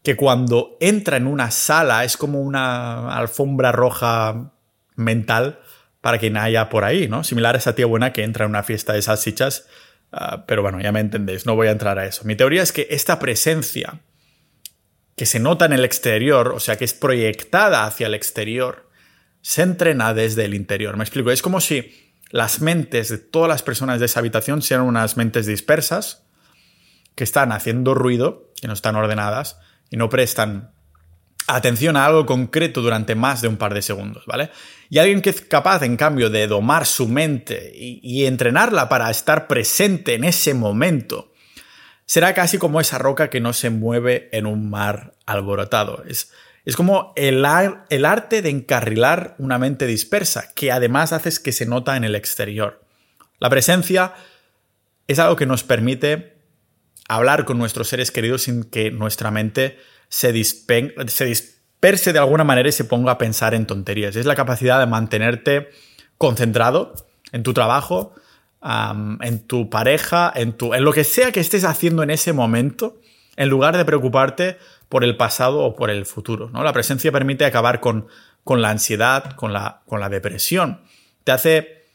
que 0.03 0.17
cuando 0.17 0.77
entra 0.81 1.17
en 1.17 1.27
una 1.27 1.51
sala 1.51 2.05
es 2.05 2.17
como 2.17 2.41
una 2.41 3.15
alfombra 3.17 3.73
roja 3.73 4.53
mental 4.97 5.61
para 6.01 6.19
quien 6.19 6.37
haya 6.37 6.69
por 6.71 6.85
ahí, 6.85 7.09
¿no? 7.09 7.25
Similar 7.25 7.55
a 7.55 7.59
esa 7.59 7.75
tía 7.75 7.87
buena 7.87 8.13
que 8.13 8.23
entra 8.23 8.45
en 8.45 8.51
una 8.51 8.63
fiesta 8.63 8.95
de 8.95 9.03
salsichas, 9.03 9.67
uh, 10.13 10.39
pero 10.47 10.63
bueno, 10.63 10.81
ya 10.81 10.93
me 10.93 11.01
entendéis, 11.01 11.45
no 11.45 11.55
voy 11.55 11.69
a 11.69 11.73
entrar 11.73 11.99
a 11.99 12.07
eso. 12.07 12.25
Mi 12.25 12.37
teoría 12.37 12.63
es 12.63 12.73
que 12.73 12.87
esta 12.91 13.19
presencia 13.19 14.01
que 15.17 15.27
se 15.27 15.39
nota 15.39 15.67
en 15.67 15.75
el 15.75 15.85
exterior, 15.85 16.49
o 16.49 16.61
sea, 16.61 16.77
que 16.77 16.87
es 16.87 16.95
proyectada 16.95 17.85
hacia 17.85 18.07
el 18.07 18.15
exterior, 18.15 18.89
se 19.43 19.61
entrena 19.61 20.15
desde 20.15 20.47
el 20.47 20.55
interior. 20.55 20.97
Me 20.97 21.05
explico, 21.05 21.31
es 21.31 21.43
como 21.43 21.61
si 21.61 22.10
las 22.31 22.61
mentes 22.61 23.09
de 23.09 23.19
todas 23.19 23.49
las 23.49 23.63
personas 23.63 24.01
de 24.01 24.07
esa 24.07 24.21
habitación 24.21 24.63
sean 24.63 24.83
unas 24.83 25.17
mentes 25.17 25.47
dispersas, 25.47 26.25
que 27.15 27.25
están 27.25 27.53
haciendo 27.53 27.95
ruido, 27.95 28.51
que 28.61 28.69
no 28.69 28.73
están 28.73 28.97
ordenadas 28.97 29.59
y 29.91 29.97
no 29.97 30.09
prestan 30.09 30.73
atención 31.47 31.97
a 31.97 32.07
algo 32.07 32.27
concreto 32.27 32.81
durante 32.81 33.15
más 33.15 33.43
de 33.43 33.49
un 33.49 33.57
par 33.57 33.75
de 33.75 33.83
segundos, 33.83 34.25
¿vale? 34.27 34.51
Y 34.89 34.99
alguien 34.99 35.21
que 35.21 35.31
es 35.31 35.41
capaz, 35.41 35.83
en 35.83 35.97
cambio, 35.97 36.31
de 36.31 36.47
domar 36.47 36.87
su 36.87 37.09
mente 37.09 37.73
y, 37.75 38.01
y 38.03 38.27
entrenarla 38.27 38.89
para 38.89 39.11
estar 39.11 39.49
presente 39.49 40.15
en 40.15 40.25
ese 40.25 40.55
momento, 40.55 41.33
será 42.07 42.35
casi 42.35 42.59
como 42.59 42.81
esa 42.81 42.99
roca 42.99 43.31
que 43.31 43.41
no 43.41 43.53
se 43.53 43.71
mueve 43.71 44.29
en 44.33 44.47
un 44.47 44.71
mar 44.71 45.15
alborotado. 45.27 46.05
Es, 46.07 46.33
es 46.65 46.77
como 46.77 47.13
el, 47.17 47.45
arte 47.45 48.43
de 48.43 48.51
encarrilar 48.51 49.35
una 49.39 49.59
mente 49.59 49.87
dispersa, 49.87 50.53
que 50.55 50.71
además 50.71 51.13
haces 51.13 51.41
que 51.41 51.53
se 51.53 51.67
nota 51.67 51.97
en 51.97 52.05
el 52.05 52.15
exterior. 52.15 52.85
La 53.39 53.49
presencia 53.49 54.15
es 55.07 55.19
algo 55.19 55.37
que 55.37 55.47
nos 55.47 55.63
permite 55.63 56.37
hablar 57.09 57.45
con 57.45 57.59
nuestros 57.59 57.89
seres 57.89 58.11
queridos 58.11 58.43
sin 58.43 58.65
que 58.65 58.91
nuestra 58.91 59.31
mente 59.31 59.79
se, 60.09 60.45
se 60.45 61.25
disperse 61.25 62.13
de 62.13 62.19
alguna 62.19 62.45
manera 62.45 62.69
y 62.69 62.73
se 62.73 62.85
ponga 62.85 63.13
a 63.13 63.19
pensar 63.19 63.55
en 63.55 63.67
tonterías. 63.67 64.15
Es 64.17 64.27
la 64.27 64.35
capacidad 64.35 64.79
de 64.79 64.87
mantenerte 64.87 65.71
concentrado 66.19 66.95
en 67.33 67.43
tu 67.43 67.55
trabajo, 67.55 68.15
en 68.63 69.47
tu 69.47 69.71
pareja, 69.71 70.31
en, 70.35 70.53
tu, 70.53 70.75
en 70.75 70.85
lo 70.85 70.93
que 70.93 71.05
sea 71.05 71.33
que 71.33 71.41
estés 71.41 71.65
haciendo 71.65 72.03
en 72.03 72.11
ese 72.11 72.35
momento, 72.35 73.01
en 73.37 73.49
lugar 73.49 73.77
de 73.77 73.85
preocuparte 73.87 74.59
por 74.91 75.05
el 75.05 75.17
pasado 75.17 75.61
o 75.61 75.75
por 75.75 75.89
el 75.89 76.05
futuro. 76.05 76.51
¿no? 76.53 76.63
La 76.63 76.75
presencia 76.75 77.13
permite 77.13 77.47
acabar 77.47 77.81
con, 77.81 78.09
con 78.45 78.61
la 78.61 78.71
ansiedad, 78.71 79.37
con 79.37 79.55
la, 79.55 79.83
con 79.87 80.01
la 80.01 80.11
depresión. 80.11 80.83
Te 81.25 81.33
hace 81.33 81.87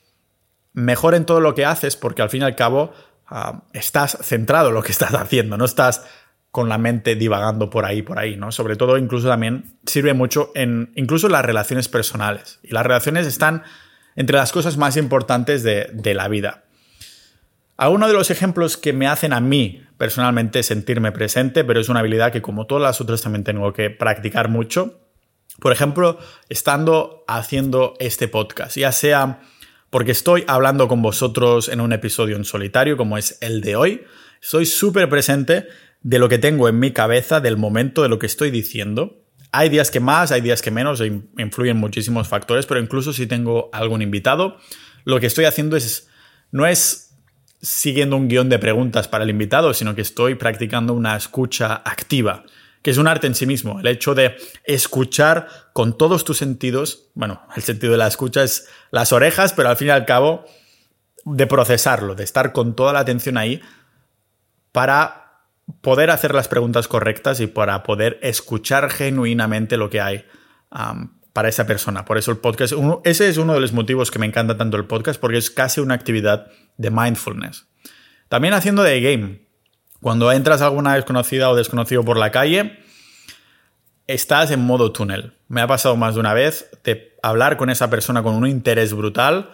mejor 0.73 1.13
en 1.13 1.25
todo 1.25 1.41
lo 1.41 1.53
que 1.53 1.65
haces 1.65 1.97
porque 1.97 2.21
al 2.21 2.29
fin 2.29 2.41
y 2.41 2.45
al 2.45 2.55
cabo 2.55 2.93
ah, 3.27 3.63
estás 3.73 4.17
centrado 4.21 4.69
en 4.69 4.75
lo 4.75 4.81
que 4.81 4.91
estás 4.93 5.13
haciendo, 5.13 5.57
no 5.57 5.65
estás 5.65 6.07
con 6.51 6.69
la 6.69 6.77
mente 6.77 7.15
divagando 7.15 7.69
por 7.69 7.83
ahí, 7.83 8.01
por 8.01 8.17
ahí, 8.17 8.37
¿no? 8.37 8.53
Sobre 8.53 8.77
todo, 8.77 8.97
incluso 8.97 9.27
también 9.27 9.77
sirve 9.85 10.13
mucho 10.13 10.53
en 10.55 10.93
incluso 10.95 11.27
las 11.27 11.43
relaciones 11.43 11.89
personales. 11.89 12.59
Y 12.63 12.71
las 12.71 12.85
relaciones 12.85 13.27
están 13.27 13.63
entre 14.15 14.37
las 14.37 14.53
cosas 14.53 14.77
más 14.77 14.95
importantes 14.95 15.63
de, 15.63 15.89
de 15.91 16.13
la 16.13 16.29
vida. 16.29 16.63
Algunos 17.77 18.07
de 18.07 18.13
los 18.13 18.31
ejemplos 18.31 18.77
que 18.77 18.93
me 18.93 19.07
hacen 19.07 19.33
a 19.33 19.41
mí 19.41 19.83
personalmente 19.97 20.63
sentirme 20.63 21.11
presente, 21.11 21.63
pero 21.63 21.79
es 21.79 21.89
una 21.89 21.99
habilidad 21.99 22.31
que 22.31 22.41
como 22.41 22.67
todas 22.67 22.83
las 22.83 23.01
otras 23.01 23.21
también 23.21 23.43
tengo 23.43 23.73
que 23.73 23.89
practicar 23.89 24.49
mucho. 24.49 25.01
Por 25.59 25.71
ejemplo, 25.71 26.19
estando 26.49 27.23
haciendo 27.27 27.93
este 27.99 28.27
podcast, 28.27 28.77
ya 28.77 28.91
sea 28.91 29.41
porque 29.89 30.11
estoy 30.11 30.43
hablando 30.47 30.87
con 30.87 31.01
vosotros 31.01 31.69
en 31.69 31.79
un 31.79 31.93
episodio 31.93 32.35
en 32.35 32.43
solitario 32.43 32.97
como 32.97 33.17
es 33.17 33.37
el 33.41 33.61
de 33.61 33.75
hoy. 33.75 34.03
Soy 34.41 34.65
súper 34.65 35.07
presente 35.07 35.67
de 36.01 36.19
lo 36.19 36.27
que 36.27 36.37
tengo 36.37 36.67
en 36.67 36.79
mi 36.79 36.91
cabeza, 36.91 37.39
del 37.39 37.57
momento, 37.57 38.03
de 38.03 38.09
lo 38.09 38.19
que 38.19 38.25
estoy 38.25 38.51
diciendo. 38.51 39.23
Hay 39.51 39.69
días 39.69 39.91
que 39.91 40.01
más, 40.01 40.31
hay 40.31 40.41
días 40.41 40.61
que 40.61 40.71
menos, 40.71 41.01
influyen 41.37 41.77
muchísimos 41.77 42.27
factores, 42.27 42.65
pero 42.65 42.81
incluso 42.81 43.13
si 43.13 43.25
tengo 43.25 43.69
algún 43.71 44.01
invitado, 44.01 44.57
lo 45.05 45.19
que 45.19 45.27
estoy 45.27 45.45
haciendo 45.45 45.77
es, 45.77 46.09
no 46.51 46.65
es 46.65 47.04
siguiendo 47.65 48.15
un 48.15 48.27
guion 48.27 48.47
de 48.47 48.59
preguntas 48.59 49.07
para 49.07 49.23
el 49.23 49.29
invitado, 49.29 49.73
sino 49.73 49.95
que 49.95 50.01
estoy 50.01 50.35
practicando 50.35 50.93
una 50.93 51.17
escucha 51.17 51.81
activa, 51.83 52.43
que 52.81 52.91
es 52.91 52.97
un 52.97 53.07
arte 53.07 53.27
en 53.27 53.35
sí 53.35 53.47
mismo. 53.47 53.79
El 53.79 53.87
hecho 53.87 54.13
de 54.13 54.35
escuchar 54.63 55.47
con 55.73 55.97
todos 55.97 56.23
tus 56.23 56.37
sentidos, 56.37 57.09
bueno, 57.15 57.41
el 57.55 57.63
sentido 57.63 57.93
de 57.93 57.97
la 57.97 58.07
escucha 58.07 58.43
es 58.43 58.69
las 58.91 59.11
orejas, 59.11 59.53
pero 59.53 59.69
al 59.69 59.77
fin 59.77 59.87
y 59.87 59.91
al 59.91 60.05
cabo 60.05 60.45
de 61.25 61.47
procesarlo, 61.47 62.13
de 62.13 62.23
estar 62.23 62.53
con 62.53 62.75
toda 62.75 62.93
la 62.93 62.99
atención 62.99 63.37
ahí 63.37 63.61
para 64.71 65.41
poder 65.81 66.11
hacer 66.11 66.35
las 66.35 66.47
preguntas 66.47 66.87
correctas 66.87 67.39
y 67.39 67.47
para 67.47 67.81
poder 67.81 68.19
escuchar 68.21 68.91
genuinamente 68.91 69.77
lo 69.77 69.89
que 69.89 70.01
hay 70.01 70.25
para 71.35 71.49
esa 71.49 71.67
persona. 71.67 72.05
Por 72.05 72.17
eso 72.17 72.31
el 72.31 72.37
podcast, 72.37 72.73
ese 73.03 73.27
es 73.27 73.35
uno 73.35 73.55
de 73.55 73.59
los 73.59 73.73
motivos 73.73 74.09
que 74.09 74.19
me 74.19 74.25
encanta 74.25 74.55
tanto 74.55 74.77
el 74.77 74.85
podcast, 74.85 75.19
porque 75.19 75.37
es 75.37 75.51
casi 75.51 75.81
una 75.81 75.93
actividad 75.93 76.47
de 76.77 76.89
mindfulness. 76.91 77.67
También 78.29 78.53
haciendo 78.53 78.83
de 78.83 79.01
game. 79.01 79.41
Cuando 80.01 80.31
entras 80.31 80.61
a 80.61 80.67
alguna 80.67 80.95
desconocida 80.95 81.49
o 81.49 81.55
desconocido 81.57 82.05
por 82.05 82.15
la 82.15 82.31
calle, 82.31 82.79
estás 84.07 84.49
en 84.51 84.61
modo 84.61 84.93
túnel. 84.93 85.33
Me 85.49 85.59
ha 85.59 85.67
pasado 85.67 85.97
más 85.97 86.13
de 86.13 86.21
una 86.21 86.33
vez 86.33 86.69
de 86.85 87.17
hablar 87.21 87.57
con 87.57 87.69
esa 87.69 87.89
persona 87.89 88.23
con 88.23 88.35
un 88.35 88.47
interés 88.47 88.93
brutal 88.93 89.51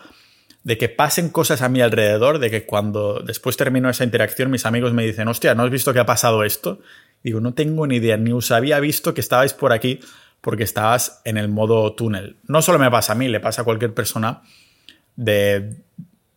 de 0.64 0.78
que 0.78 0.88
pasen 0.88 1.30
cosas 1.30 1.64
a 1.64 1.70
mi 1.70 1.82
alrededor, 1.82 2.38
de 2.38 2.52
que 2.52 2.68
cuando 2.68 3.24
después 3.26 3.58
termino 3.58 3.90
esa 3.90 4.04
interacción 4.04 4.52
mis 4.52 4.68
amigos 4.68 4.94
me 4.94 5.04
dicen, 5.04 5.28
hostia, 5.28 5.56
¿no 5.56 5.64
has 5.64 5.72
visto 5.72 5.94
que 5.94 6.00
ha 6.00 6.06
pasado 6.06 6.44
esto? 6.44 6.80
Digo, 7.24 7.40
no 7.40 7.56
tengo 7.56 7.88
ni 7.88 7.96
idea, 7.96 8.18
ni 8.18 8.34
os 8.34 8.52
había 8.52 8.80
visto 8.80 9.16
que 9.16 9.22
estabais 9.22 9.56
por 9.56 9.74
aquí 9.74 10.00
porque 10.42 10.64
estabas 10.64 11.22
en 11.24 11.38
el 11.38 11.48
modo 11.50 11.94
túnel. 11.94 12.38
No 12.48 12.62
solo 12.62 12.80
me 12.80 12.90
pasa 12.90 13.14
a 13.14 13.16
mí, 13.16 13.28
le 13.28 13.40
pasa 13.40 13.62
a 13.62 13.66
cualquier 13.66 13.94
persona 13.94 14.42
de, 15.16 15.78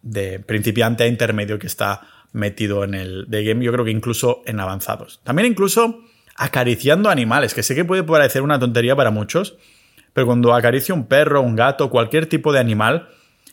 de 0.03 0.41
principiante 0.41 1.05
a 1.05 1.07
intermedio 1.07 1.59
que 1.59 1.67
está 1.67 2.03
metido 2.33 2.85
en 2.85 2.95
el 2.95 3.25
de 3.29 3.45
game, 3.45 3.65
yo 3.65 3.73
creo 3.73 3.85
que 3.85 3.91
incluso 3.91 4.43
en 4.45 4.61
avanzados. 4.61 5.21
También 5.25 5.47
incluso 5.47 6.01
acariciando 6.37 7.09
animales, 7.09 7.55
que 7.55 7.63
sé 7.63 7.75
que 7.75 7.85
puede 7.85 8.03
parecer 8.03 8.43
una 8.43 8.59
tontería 8.59 8.97
para 8.97 9.11
muchos, 9.11 9.57
pero 10.13 10.27
cuando 10.27 10.53
acaricio 10.53 10.95
un 10.95 11.07
perro, 11.07 11.41
un 11.41 11.57
gato, 11.57 11.91
cualquier 11.91 12.27
tipo 12.27 12.53
de 12.53 12.59
animal, 12.59 13.09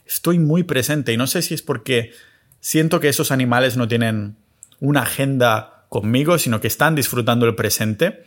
estoy 0.06 0.40
muy 0.40 0.64
presente 0.64 1.14
y 1.14 1.18
no 1.18 1.28
sé 1.28 1.42
si 1.42 1.54
es 1.54 1.62
porque 1.62 2.12
siento 2.60 3.00
que 3.00 3.10
esos 3.10 3.32
animales 3.32 3.78
no 3.78 3.88
tienen 3.88 4.36
una 4.80 5.04
agenda 5.04 5.86
conmigo, 5.90 6.38
sino 6.38 6.60
que 6.60 6.68
están 6.68 6.96
disfrutando 6.96 7.46
el 7.46 7.56
presente, 7.56 8.24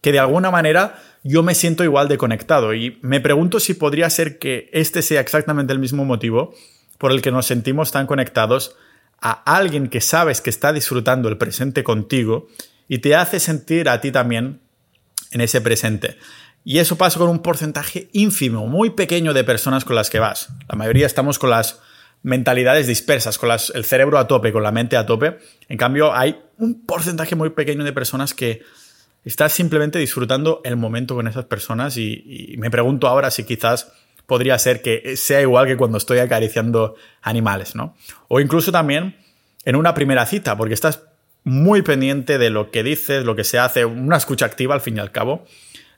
que 0.00 0.12
de 0.12 0.20
alguna 0.20 0.50
manera 0.50 1.02
yo 1.24 1.42
me 1.42 1.54
siento 1.54 1.84
igual 1.84 2.08
de 2.08 2.18
conectado 2.18 2.74
y 2.74 2.98
me 3.02 3.20
pregunto 3.20 3.60
si 3.60 3.74
podría 3.74 4.10
ser 4.10 4.38
que 4.38 4.68
este 4.72 5.02
sea 5.02 5.20
exactamente 5.20 5.72
el 5.72 5.78
mismo 5.78 6.04
motivo 6.04 6.54
por 6.98 7.12
el 7.12 7.22
que 7.22 7.32
nos 7.32 7.46
sentimos 7.46 7.92
tan 7.92 8.06
conectados 8.06 8.76
a 9.20 9.30
alguien 9.56 9.88
que 9.88 10.00
sabes 10.00 10.40
que 10.40 10.50
está 10.50 10.72
disfrutando 10.72 11.28
el 11.28 11.38
presente 11.38 11.84
contigo 11.84 12.48
y 12.88 12.98
te 12.98 13.14
hace 13.14 13.40
sentir 13.40 13.88
a 13.88 14.00
ti 14.00 14.10
también 14.10 14.60
en 15.30 15.40
ese 15.40 15.60
presente. 15.60 16.18
Y 16.64 16.78
eso 16.78 16.96
pasa 16.96 17.18
con 17.18 17.28
un 17.28 17.40
porcentaje 17.40 18.08
ínfimo, 18.12 18.66
muy 18.66 18.90
pequeño 18.90 19.32
de 19.32 19.44
personas 19.44 19.84
con 19.84 19.96
las 19.96 20.10
que 20.10 20.18
vas. 20.18 20.48
La 20.68 20.76
mayoría 20.76 21.06
estamos 21.06 21.38
con 21.38 21.50
las 21.50 21.80
mentalidades 22.22 22.86
dispersas, 22.86 23.38
con 23.38 23.50
el 23.50 23.84
cerebro 23.84 24.18
a 24.18 24.28
tope, 24.28 24.52
con 24.52 24.62
la 24.62 24.70
mente 24.70 24.96
a 24.96 25.06
tope. 25.06 25.38
En 25.68 25.76
cambio, 25.76 26.14
hay 26.14 26.40
un 26.58 26.84
porcentaje 26.86 27.34
muy 27.34 27.50
pequeño 27.50 27.82
de 27.82 27.92
personas 27.92 28.34
que 28.34 28.62
estás 29.24 29.52
simplemente 29.52 29.98
disfrutando 29.98 30.60
el 30.64 30.76
momento 30.76 31.14
con 31.14 31.28
esas 31.28 31.44
personas 31.44 31.96
y, 31.96 32.54
me 32.58 32.70
pregunto 32.70 33.08
ahora 33.08 33.30
si 33.30 33.44
quizás 33.44 33.92
podría 34.26 34.58
ser 34.58 34.82
que 34.82 35.16
sea 35.16 35.40
igual 35.40 35.66
que 35.66 35.76
cuando 35.76 35.98
estoy 35.98 36.18
acariciando 36.18 36.94
animales, 37.22 37.74
¿no? 37.74 37.96
O 38.28 38.40
incluso 38.40 38.72
también 38.72 39.16
en 39.64 39.76
una 39.76 39.94
primera 39.94 40.26
cita, 40.26 40.56
porque 40.56 40.74
estás 40.74 41.02
muy 41.44 41.82
pendiente 41.82 42.38
de 42.38 42.50
lo 42.50 42.70
que 42.70 42.82
dices, 42.82 43.24
lo 43.24 43.36
que 43.36 43.44
se 43.44 43.58
hace, 43.58 43.84
una 43.84 44.16
escucha 44.16 44.46
activa 44.46 44.74
al 44.74 44.80
fin 44.80 44.96
y 44.96 45.00
al 45.00 45.12
cabo, 45.12 45.44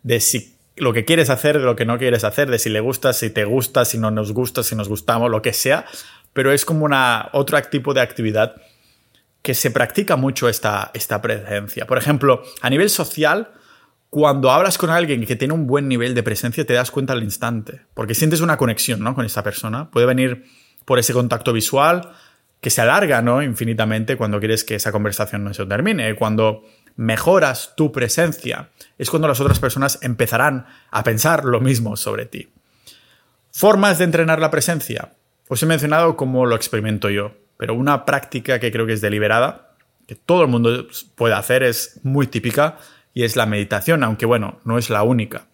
de 0.02 0.20
si 0.20 0.54
lo 0.76 0.92
que 0.92 1.04
quieres 1.04 1.30
hacer, 1.30 1.58
de 1.58 1.64
lo 1.64 1.76
que 1.76 1.84
no 1.84 1.98
quieres 1.98 2.24
hacer, 2.24 2.50
de 2.50 2.58
si 2.58 2.70
le 2.70 2.80
gusta, 2.80 3.12
si 3.12 3.30
te 3.30 3.44
gusta, 3.44 3.84
si 3.84 3.98
no 3.98 4.10
nos 4.10 4.32
gusta, 4.32 4.62
si 4.62 4.74
nos 4.74 4.88
gustamos, 4.88 5.30
lo 5.30 5.42
que 5.42 5.52
sea, 5.52 5.84
pero 6.32 6.50
es 6.52 6.64
como 6.64 6.84
una, 6.84 7.28
otro 7.32 7.60
tipo 7.62 7.94
de 7.94 8.00
actividad 8.00 8.56
que 9.44 9.52
se 9.52 9.70
practica 9.70 10.16
mucho 10.16 10.48
esta, 10.48 10.90
esta 10.94 11.20
presencia. 11.20 11.86
Por 11.86 11.98
ejemplo, 11.98 12.42
a 12.62 12.70
nivel 12.70 12.88
social, 12.88 13.50
cuando 14.08 14.50
hablas 14.50 14.78
con 14.78 14.88
alguien 14.88 15.26
que 15.26 15.36
tiene 15.36 15.52
un 15.52 15.66
buen 15.66 15.86
nivel 15.86 16.14
de 16.14 16.22
presencia, 16.22 16.64
te 16.64 16.72
das 16.72 16.90
cuenta 16.90 17.12
al 17.12 17.22
instante, 17.22 17.82
porque 17.92 18.14
sientes 18.14 18.40
una 18.40 18.56
conexión 18.56 19.00
¿no? 19.00 19.14
con 19.14 19.26
esta 19.26 19.42
persona. 19.42 19.90
Puede 19.90 20.06
venir 20.06 20.46
por 20.86 20.98
ese 20.98 21.12
contacto 21.12 21.52
visual 21.52 22.12
que 22.62 22.70
se 22.70 22.80
alarga 22.80 23.20
¿no? 23.20 23.42
infinitamente 23.42 24.16
cuando 24.16 24.38
quieres 24.38 24.64
que 24.64 24.76
esa 24.76 24.92
conversación 24.92 25.44
no 25.44 25.52
se 25.52 25.66
termine, 25.66 26.14
cuando 26.14 26.64
mejoras 26.96 27.74
tu 27.76 27.92
presencia, 27.92 28.70
es 28.96 29.10
cuando 29.10 29.28
las 29.28 29.40
otras 29.40 29.58
personas 29.58 29.98
empezarán 30.00 30.64
a 30.90 31.04
pensar 31.04 31.44
lo 31.44 31.60
mismo 31.60 31.98
sobre 31.98 32.24
ti. 32.24 32.48
Formas 33.52 33.98
de 33.98 34.04
entrenar 34.04 34.40
la 34.40 34.50
presencia. 34.50 35.12
Os 35.48 35.62
he 35.62 35.66
mencionado 35.66 36.16
cómo 36.16 36.46
lo 36.46 36.56
experimento 36.56 37.10
yo, 37.10 37.32
pero 37.56 37.74
una 37.74 38.04
práctica 38.04 38.58
que 38.58 38.72
creo 38.72 38.86
que 38.86 38.94
es 38.94 39.00
deliberada, 39.00 39.74
que 40.06 40.14
todo 40.14 40.42
el 40.42 40.48
mundo 40.48 40.86
puede 41.14 41.34
hacer, 41.34 41.62
es 41.62 42.00
muy 42.02 42.26
típica 42.26 42.78
y 43.14 43.22
es 43.22 43.36
la 43.36 43.46
meditación, 43.46 44.04
aunque 44.04 44.26
bueno, 44.26 44.60
no 44.64 44.78
es 44.78 44.90
la 44.90 45.02
única. 45.02 45.46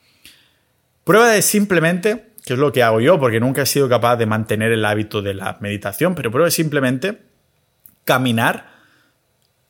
Prueba 1.04 1.28
de 1.28 1.42
simplemente, 1.42 2.32
que 2.44 2.54
es 2.54 2.58
lo 2.58 2.72
que 2.72 2.82
hago 2.82 3.00
yo, 3.00 3.18
porque 3.18 3.40
nunca 3.40 3.62
he 3.62 3.66
sido 3.66 3.88
capaz 3.88 4.16
de 4.16 4.26
mantener 4.26 4.72
el 4.72 4.84
hábito 4.84 5.22
de 5.22 5.34
la 5.34 5.58
meditación, 5.60 6.14
pero 6.14 6.30
prueba 6.30 6.46
de 6.46 6.52
simplemente 6.52 7.22
caminar 8.04 8.70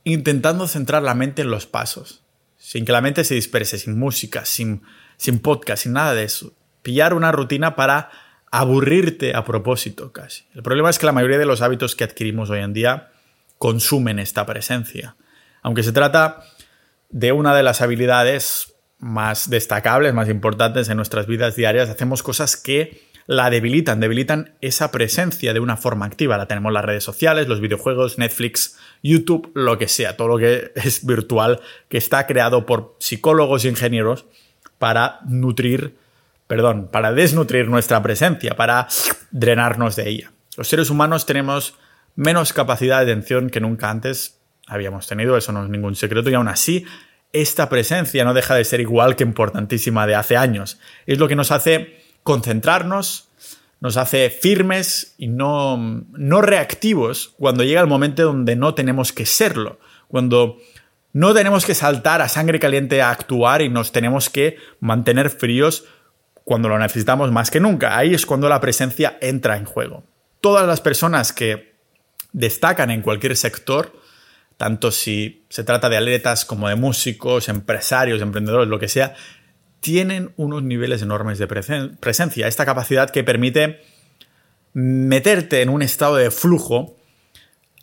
intentando 0.04 0.66
centrar 0.66 1.02
la 1.02 1.14
mente 1.14 1.42
en 1.42 1.50
los 1.50 1.66
pasos, 1.66 2.22
sin 2.56 2.84
que 2.84 2.92
la 2.92 3.00
mente 3.00 3.24
se 3.24 3.34
disperse, 3.34 3.78
sin 3.78 3.98
música, 3.98 4.44
sin, 4.44 4.82
sin 5.16 5.40
podcast, 5.40 5.82
sin 5.82 5.92
nada 5.92 6.14
de 6.14 6.24
eso. 6.24 6.52
Pillar 6.82 7.14
una 7.14 7.32
rutina 7.32 7.76
para 7.76 8.10
aburrirte 8.50 9.34
a 9.34 9.44
propósito 9.44 10.12
casi. 10.12 10.44
El 10.54 10.62
problema 10.62 10.90
es 10.90 10.98
que 10.98 11.06
la 11.06 11.12
mayoría 11.12 11.38
de 11.38 11.46
los 11.46 11.62
hábitos 11.62 11.94
que 11.94 12.04
adquirimos 12.04 12.50
hoy 12.50 12.60
en 12.60 12.72
día 12.72 13.10
consumen 13.58 14.18
esta 14.18 14.46
presencia. 14.46 15.16
Aunque 15.62 15.82
se 15.82 15.92
trata 15.92 16.42
de 17.10 17.32
una 17.32 17.54
de 17.54 17.62
las 17.62 17.80
habilidades 17.80 18.74
más 18.98 19.50
destacables, 19.50 20.14
más 20.14 20.28
importantes 20.28 20.88
en 20.88 20.96
nuestras 20.96 21.26
vidas 21.26 21.56
diarias, 21.56 21.88
hacemos 21.88 22.22
cosas 22.22 22.56
que 22.56 23.10
la 23.26 23.48
debilitan, 23.48 24.00
debilitan 24.00 24.54
esa 24.60 24.90
presencia 24.90 25.52
de 25.52 25.60
una 25.60 25.76
forma 25.76 26.06
activa. 26.06 26.36
La 26.36 26.48
tenemos 26.48 26.70
en 26.70 26.74
las 26.74 26.84
redes 26.84 27.04
sociales, 27.04 27.46
los 27.46 27.60
videojuegos, 27.60 28.18
Netflix, 28.18 28.76
YouTube, 29.02 29.50
lo 29.54 29.78
que 29.78 29.86
sea, 29.86 30.16
todo 30.16 30.28
lo 30.28 30.38
que 30.38 30.72
es 30.74 31.06
virtual, 31.06 31.60
que 31.88 31.98
está 31.98 32.26
creado 32.26 32.66
por 32.66 32.96
psicólogos 32.98 33.64
y 33.64 33.68
ingenieros 33.68 34.26
para 34.78 35.20
nutrir, 35.28 35.96
perdón, 36.50 36.88
para 36.90 37.12
desnutrir 37.12 37.68
nuestra 37.68 38.02
presencia, 38.02 38.56
para 38.56 38.88
drenarnos 39.30 39.94
de 39.94 40.08
ella. 40.08 40.32
Los 40.56 40.66
seres 40.66 40.90
humanos 40.90 41.24
tenemos 41.24 41.76
menos 42.16 42.52
capacidad 42.52 43.06
de 43.06 43.12
atención 43.12 43.50
que 43.50 43.60
nunca 43.60 43.88
antes 43.88 44.40
habíamos 44.66 45.06
tenido, 45.06 45.36
eso 45.36 45.52
no 45.52 45.62
es 45.62 45.70
ningún 45.70 45.94
secreto, 45.94 46.28
y 46.28 46.34
aún 46.34 46.48
así 46.48 46.84
esta 47.32 47.68
presencia 47.68 48.24
no 48.24 48.34
deja 48.34 48.56
de 48.56 48.64
ser 48.64 48.80
igual 48.80 49.14
que 49.14 49.22
importantísima 49.22 50.08
de 50.08 50.16
hace 50.16 50.36
años. 50.36 50.80
Es 51.06 51.20
lo 51.20 51.28
que 51.28 51.36
nos 51.36 51.52
hace 51.52 52.02
concentrarnos, 52.24 53.28
nos 53.78 53.96
hace 53.96 54.28
firmes 54.28 55.14
y 55.18 55.28
no, 55.28 55.76
no 56.10 56.40
reactivos 56.40 57.32
cuando 57.38 57.62
llega 57.62 57.80
el 57.80 57.86
momento 57.86 58.24
donde 58.24 58.56
no 58.56 58.74
tenemos 58.74 59.12
que 59.12 59.24
serlo, 59.24 59.78
cuando 60.08 60.58
no 61.12 61.32
tenemos 61.32 61.64
que 61.64 61.76
saltar 61.76 62.22
a 62.22 62.28
sangre 62.28 62.58
caliente 62.58 63.02
a 63.02 63.10
actuar 63.10 63.62
y 63.62 63.68
nos 63.68 63.92
tenemos 63.92 64.28
que 64.30 64.56
mantener 64.80 65.30
fríos 65.30 65.84
cuando 66.50 66.68
lo 66.68 66.80
necesitamos 66.80 67.30
más 67.30 67.48
que 67.48 67.60
nunca. 67.60 67.96
Ahí 67.96 68.12
es 68.12 68.26
cuando 68.26 68.48
la 68.48 68.60
presencia 68.60 69.16
entra 69.20 69.56
en 69.56 69.64
juego. 69.64 70.02
Todas 70.40 70.66
las 70.66 70.80
personas 70.80 71.32
que 71.32 71.76
destacan 72.32 72.90
en 72.90 73.02
cualquier 73.02 73.36
sector, 73.36 73.92
tanto 74.56 74.90
si 74.90 75.46
se 75.48 75.62
trata 75.62 75.88
de 75.88 75.96
atletas 75.96 76.44
como 76.44 76.68
de 76.68 76.74
músicos, 76.74 77.48
empresarios, 77.48 78.20
emprendedores, 78.20 78.66
lo 78.66 78.80
que 78.80 78.88
sea, 78.88 79.14
tienen 79.78 80.32
unos 80.36 80.64
niveles 80.64 81.02
enormes 81.02 81.38
de 81.38 81.46
presencia. 81.46 82.48
Esta 82.48 82.66
capacidad 82.66 83.10
que 83.10 83.22
permite 83.22 83.82
meterte 84.72 85.62
en 85.62 85.68
un 85.68 85.82
estado 85.82 86.16
de 86.16 86.32
flujo, 86.32 86.96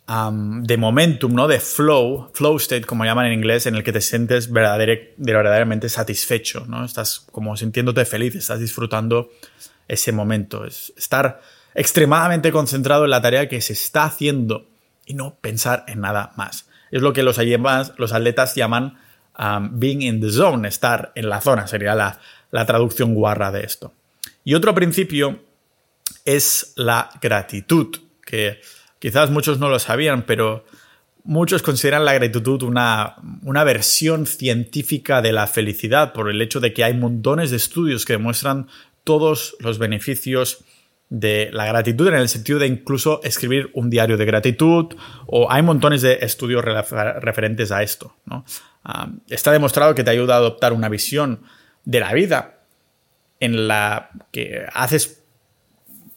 de 0.08 0.76
momentum, 0.78 1.34
¿no? 1.34 1.46
De 1.48 1.60
flow, 1.60 2.30
flow 2.32 2.56
state, 2.56 2.86
como 2.86 3.04
llaman 3.04 3.26
en 3.26 3.34
inglés, 3.34 3.66
en 3.66 3.74
el 3.74 3.84
que 3.84 3.92
te 3.92 4.00
sientes 4.00 4.50
verdaderamente 4.50 5.90
satisfecho, 5.90 6.64
¿no? 6.66 6.82
Estás 6.84 7.26
como 7.30 7.56
sintiéndote 7.58 8.06
feliz, 8.06 8.34
estás 8.34 8.58
disfrutando 8.58 9.30
ese 9.86 10.12
momento. 10.12 10.64
Es 10.64 10.94
estar 10.96 11.42
extremadamente 11.74 12.50
concentrado 12.52 13.04
en 13.04 13.10
la 13.10 13.20
tarea 13.20 13.50
que 13.50 13.60
se 13.60 13.74
está 13.74 14.04
haciendo 14.04 14.66
y 15.04 15.12
no 15.12 15.34
pensar 15.42 15.84
en 15.88 16.00
nada 16.00 16.32
más. 16.36 16.68
Es 16.90 17.02
lo 17.02 17.12
que 17.12 17.22
los, 17.22 17.38
los 17.98 18.12
atletas 18.12 18.54
llaman 18.54 18.96
being 19.72 20.00
in 20.00 20.22
the 20.22 20.30
zone, 20.30 20.66
estar 20.66 21.12
en 21.16 21.28
la 21.28 21.42
zona, 21.42 21.66
sería 21.66 21.94
la, 21.94 22.18
la 22.50 22.64
traducción 22.64 23.14
guarra 23.14 23.52
de 23.52 23.60
esto. 23.60 23.92
Y 24.42 24.54
otro 24.54 24.74
principio 24.74 25.44
es 26.24 26.72
la 26.76 27.10
gratitud, 27.20 27.94
que 28.24 28.62
quizás 28.98 29.30
muchos 29.30 29.58
no 29.58 29.68
lo 29.68 29.78
sabían, 29.78 30.22
pero 30.22 30.64
muchos 31.24 31.62
consideran 31.62 32.04
la 32.04 32.14
gratitud 32.14 32.62
una, 32.62 33.16
una, 33.42 33.64
versión 33.64 34.26
científica 34.26 35.20
de 35.20 35.32
la 35.32 35.46
felicidad 35.46 36.12
por 36.12 36.30
el 36.30 36.40
hecho 36.40 36.60
de 36.60 36.72
que 36.72 36.84
hay 36.84 36.94
montones 36.94 37.50
de 37.50 37.56
estudios 37.56 38.04
que 38.04 38.14
demuestran 38.14 38.68
todos 39.04 39.56
los 39.60 39.78
beneficios 39.78 40.64
de 41.10 41.50
la 41.52 41.66
gratitud 41.66 42.08
en 42.08 42.14
el 42.14 42.28
sentido 42.28 42.58
de 42.58 42.66
incluso 42.66 43.22
escribir 43.22 43.70
un 43.74 43.88
diario 43.88 44.16
de 44.16 44.26
gratitud 44.26 44.94
o 45.26 45.50
hay 45.50 45.62
montones 45.62 46.02
de 46.02 46.18
estudios 46.20 46.62
referentes 46.64 47.72
a 47.72 47.82
esto. 47.82 48.14
Está 49.28 49.52
demostrado 49.52 49.94
que 49.94 50.04
te 50.04 50.10
ayuda 50.10 50.34
a 50.34 50.38
adoptar 50.38 50.72
una 50.72 50.88
visión 50.88 51.42
de 51.84 52.00
la 52.00 52.12
vida 52.12 52.60
en 53.40 53.68
la 53.68 54.10
que 54.32 54.66
haces 54.72 55.22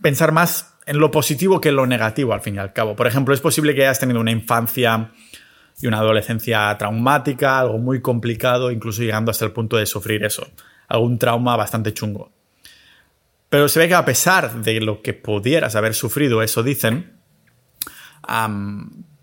pensar 0.01 0.31
más 0.31 0.70
en 0.85 0.99
lo 0.99 1.11
positivo 1.11 1.61
que 1.61 1.69
en 1.69 1.75
lo 1.75 1.85
negativo, 1.85 2.33
al 2.33 2.41
fin 2.41 2.55
y 2.55 2.57
al 2.59 2.73
cabo. 2.73 2.95
Por 2.95 3.07
ejemplo, 3.07 3.33
es 3.33 3.41
posible 3.41 3.75
que 3.75 3.83
hayas 3.83 3.99
tenido 3.99 4.19
una 4.19 4.31
infancia 4.31 5.11
y 5.79 5.87
una 5.87 5.99
adolescencia 5.99 6.75
traumática, 6.77 7.59
algo 7.59 7.77
muy 7.77 8.01
complicado, 8.01 8.71
incluso 8.71 9.01
llegando 9.01 9.31
hasta 9.31 9.45
el 9.45 9.51
punto 9.51 9.77
de 9.77 9.85
sufrir 9.85 10.23
eso, 10.23 10.47
algún 10.87 11.17
trauma 11.17 11.55
bastante 11.55 11.93
chungo. 11.93 12.31
Pero 13.49 13.67
se 13.67 13.79
ve 13.79 13.87
que 13.87 13.95
a 13.95 14.05
pesar 14.05 14.61
de 14.61 14.79
lo 14.79 15.01
que 15.01 15.13
pudieras 15.13 15.75
haber 15.75 15.93
sufrido, 15.93 16.41
eso 16.41 16.63
dicen, 16.63 17.17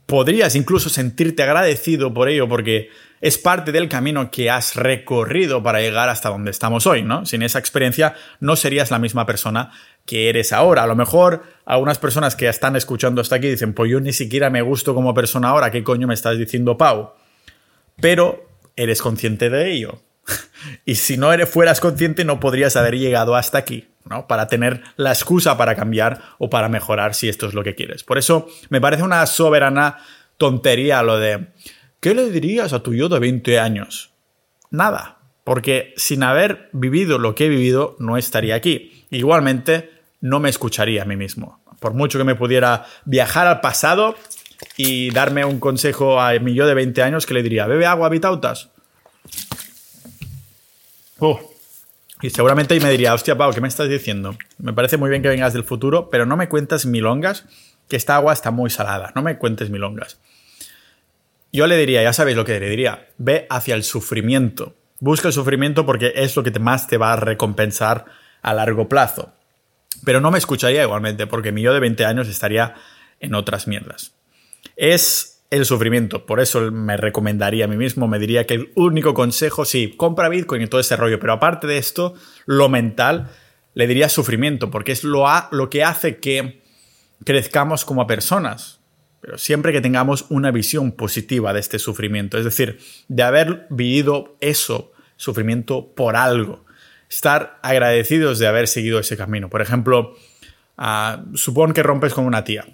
podrías 0.06 0.54
incluso 0.54 0.88
sentirte 0.88 1.42
agradecido 1.42 2.12
por 2.12 2.28
ello 2.28 2.48
porque 2.48 2.90
es 3.20 3.38
parte 3.38 3.72
del 3.72 3.88
camino 3.88 4.30
que 4.30 4.50
has 4.50 4.76
recorrido 4.76 5.62
para 5.62 5.80
llegar 5.80 6.08
hasta 6.08 6.28
donde 6.28 6.50
estamos 6.50 6.86
hoy, 6.86 7.02
¿no? 7.02 7.26
Sin 7.26 7.42
esa 7.42 7.58
experiencia 7.58 8.14
no 8.40 8.56
serías 8.56 8.90
la 8.90 8.98
misma 8.98 9.26
persona 9.26 9.72
que 10.06 10.28
eres 10.28 10.52
ahora. 10.52 10.84
A 10.84 10.86
lo 10.86 10.96
mejor 10.96 11.42
algunas 11.64 11.98
personas 11.98 12.36
que 12.36 12.48
están 12.48 12.76
escuchando 12.76 13.20
hasta 13.20 13.36
aquí 13.36 13.48
dicen, 13.48 13.74
pues 13.74 13.90
yo 13.90 14.00
ni 14.00 14.12
siquiera 14.12 14.50
me 14.50 14.62
gusto 14.62 14.94
como 14.94 15.14
persona 15.14 15.48
ahora, 15.48 15.70
¿qué 15.70 15.82
coño 15.82 16.06
me 16.06 16.14
estás 16.14 16.38
diciendo, 16.38 16.76
Pau? 16.78 17.12
Pero 18.00 18.48
eres 18.76 19.02
consciente 19.02 19.50
de 19.50 19.72
ello. 19.72 20.02
y 20.84 20.96
si 20.96 21.16
no 21.16 21.30
fueras 21.46 21.80
consciente 21.80 22.24
no 22.24 22.40
podrías 22.40 22.76
haber 22.76 22.98
llegado 22.98 23.36
hasta 23.36 23.58
aquí. 23.58 23.88
Para 24.26 24.46
tener 24.48 24.82
la 24.96 25.10
excusa 25.10 25.58
para 25.58 25.74
cambiar 25.74 26.22
o 26.38 26.48
para 26.48 26.70
mejorar 26.70 27.14
si 27.14 27.28
esto 27.28 27.46
es 27.46 27.52
lo 27.52 27.62
que 27.62 27.74
quieres. 27.74 28.04
Por 28.04 28.16
eso 28.16 28.48
me 28.70 28.80
parece 28.80 29.02
una 29.02 29.26
soberana 29.26 29.98
tontería 30.38 31.02
lo 31.02 31.18
de 31.18 31.48
¿qué 32.00 32.14
le 32.14 32.30
dirías 32.30 32.72
a 32.72 32.82
tu 32.82 32.94
yo 32.94 33.08
de 33.08 33.18
20 33.18 33.58
años? 33.58 34.12
Nada, 34.70 35.18
porque 35.44 35.94
sin 35.96 36.22
haber 36.22 36.68
vivido 36.72 37.18
lo 37.18 37.34
que 37.34 37.46
he 37.46 37.48
vivido 37.48 37.96
no 37.98 38.16
estaría 38.16 38.54
aquí. 38.54 39.06
Igualmente 39.10 39.90
no 40.20 40.40
me 40.40 40.50
escucharía 40.50 41.02
a 41.02 41.06
mí 41.06 41.16
mismo. 41.16 41.62
Por 41.80 41.94
mucho 41.94 42.18
que 42.18 42.24
me 42.24 42.34
pudiera 42.34 42.84
viajar 43.04 43.46
al 43.46 43.60
pasado 43.60 44.16
y 44.76 45.10
darme 45.10 45.44
un 45.44 45.60
consejo 45.60 46.20
a 46.20 46.38
mi 46.38 46.54
yo 46.54 46.66
de 46.66 46.74
20 46.74 47.02
años 47.02 47.26
que 47.26 47.34
le 47.34 47.42
diría, 47.42 47.66
bebe 47.66 47.86
agua, 47.86 48.08
vitautas. 48.08 48.70
Oh, 51.20 51.40
y 52.20 52.30
seguramente 52.30 52.78
me 52.80 52.90
diría, 52.90 53.14
hostia, 53.14 53.36
Pau, 53.36 53.52
¿qué 53.52 53.60
me 53.60 53.68
estás 53.68 53.88
diciendo? 53.88 54.36
Me 54.58 54.72
parece 54.72 54.96
muy 54.96 55.08
bien 55.08 55.22
que 55.22 55.28
vengas 55.28 55.52
del 55.52 55.64
futuro, 55.64 56.10
pero 56.10 56.26
no 56.26 56.36
me 56.36 56.48
cuentas 56.48 56.84
milongas, 56.84 57.44
que 57.88 57.96
esta 57.96 58.16
agua 58.16 58.32
está 58.32 58.50
muy 58.50 58.70
salada. 58.70 59.12
No 59.14 59.22
me 59.22 59.38
cuentes 59.38 59.70
milongas. 59.70 60.18
Yo 61.52 61.66
le 61.66 61.76
diría, 61.76 62.02
ya 62.02 62.12
sabéis 62.12 62.36
lo 62.36 62.44
que 62.44 62.60
le 62.60 62.68
diría, 62.68 63.08
ve 63.16 63.46
hacia 63.50 63.74
el 63.74 63.82
sufrimiento. 63.82 64.74
Busca 65.00 65.28
el 65.28 65.34
sufrimiento 65.34 65.86
porque 65.86 66.12
es 66.16 66.36
lo 66.36 66.42
que 66.42 66.50
más 66.58 66.86
te 66.86 66.98
va 66.98 67.12
a 67.12 67.16
recompensar 67.16 68.04
a 68.42 68.54
largo 68.54 68.88
plazo. 68.88 69.32
Pero 70.04 70.20
no 70.20 70.30
me 70.30 70.38
escucharía 70.38 70.82
igualmente, 70.82 71.26
porque 71.26 71.52
mi 71.52 71.62
yo 71.62 71.72
de 71.72 71.80
20 71.80 72.04
años 72.04 72.28
estaría 72.28 72.74
en 73.20 73.34
otras 73.34 73.66
mierdas. 73.66 74.14
Es 74.76 75.38
el 75.50 75.64
sufrimiento. 75.64 76.26
Por 76.26 76.40
eso 76.40 76.70
me 76.70 76.96
recomendaría 76.96 77.64
a 77.64 77.68
mí 77.68 77.76
mismo, 77.76 78.06
me 78.06 78.18
diría 78.18 78.46
que 78.46 78.54
el 78.54 78.72
único 78.74 79.14
consejo, 79.14 79.64
sí, 79.64 79.94
compra 79.96 80.28
Bitcoin 80.28 80.62
y 80.62 80.66
todo 80.66 80.80
ese 80.80 80.96
rollo, 80.96 81.18
pero 81.18 81.32
aparte 81.32 81.66
de 81.66 81.78
esto, 81.78 82.14
lo 82.46 82.68
mental, 82.68 83.30
le 83.74 83.86
diría 83.86 84.08
sufrimiento, 84.08 84.70
porque 84.70 84.92
es 84.92 85.04
lo, 85.04 85.26
lo 85.50 85.70
que 85.70 85.84
hace 85.84 86.18
que 86.18 86.62
crezcamos 87.24 87.84
como 87.84 88.06
personas. 88.06 88.77
Pero 89.20 89.38
siempre 89.38 89.72
que 89.72 89.80
tengamos 89.80 90.26
una 90.28 90.50
visión 90.50 90.92
positiva 90.92 91.52
de 91.52 91.60
este 91.60 91.78
sufrimiento, 91.78 92.38
es 92.38 92.44
decir, 92.44 92.78
de 93.08 93.22
haber 93.22 93.66
vivido 93.70 94.36
eso, 94.40 94.92
sufrimiento 95.16 95.92
por 95.94 96.16
algo, 96.16 96.64
estar 97.08 97.58
agradecidos 97.62 98.38
de 98.38 98.46
haber 98.46 98.68
seguido 98.68 98.98
ese 98.98 99.16
camino. 99.16 99.48
Por 99.48 99.60
ejemplo, 99.60 100.14
uh, 100.78 101.36
supón 101.36 101.72
que 101.72 101.82
rompes 101.82 102.14
con 102.14 102.26
una 102.26 102.44
tía, 102.44 102.66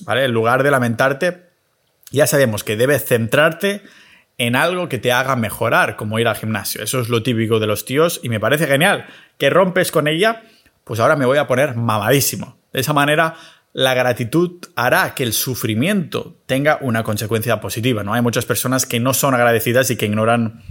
¿vale? 0.00 0.24
En 0.24 0.32
lugar 0.32 0.62
de 0.62 0.70
lamentarte, 0.70 1.46
ya 2.10 2.26
sabemos 2.26 2.64
que 2.64 2.76
debes 2.76 3.04
centrarte 3.04 3.82
en 4.38 4.56
algo 4.56 4.88
que 4.88 4.98
te 4.98 5.12
haga 5.12 5.36
mejorar, 5.36 5.96
como 5.96 6.18
ir 6.18 6.26
al 6.26 6.36
gimnasio. 6.36 6.82
Eso 6.82 7.00
es 7.00 7.08
lo 7.08 7.22
típico 7.22 7.60
de 7.60 7.66
los 7.66 7.84
tíos 7.84 8.20
y 8.22 8.28
me 8.28 8.40
parece 8.40 8.66
genial. 8.66 9.06
Que 9.38 9.50
rompes 9.50 9.92
con 9.92 10.08
ella, 10.08 10.42
pues 10.84 11.00
ahora 11.00 11.16
me 11.16 11.26
voy 11.26 11.38
a 11.38 11.46
poner 11.46 11.76
mamadísimo. 11.76 12.58
De 12.72 12.80
esa 12.80 12.92
manera, 12.92 13.34
la 13.72 13.94
gratitud 13.94 14.58
hará 14.76 15.14
que 15.14 15.22
el 15.22 15.32
sufrimiento 15.32 16.36
tenga 16.46 16.78
una 16.82 17.02
consecuencia 17.04 17.60
positiva. 17.60 18.04
¿no? 18.04 18.14
Hay 18.14 18.22
muchas 18.22 18.44
personas 18.44 18.86
que 18.86 19.00
no 19.00 19.14
son 19.14 19.34
agradecidas 19.34 19.90
y 19.90 19.96
que 19.96 20.06
ignoran 20.06 20.62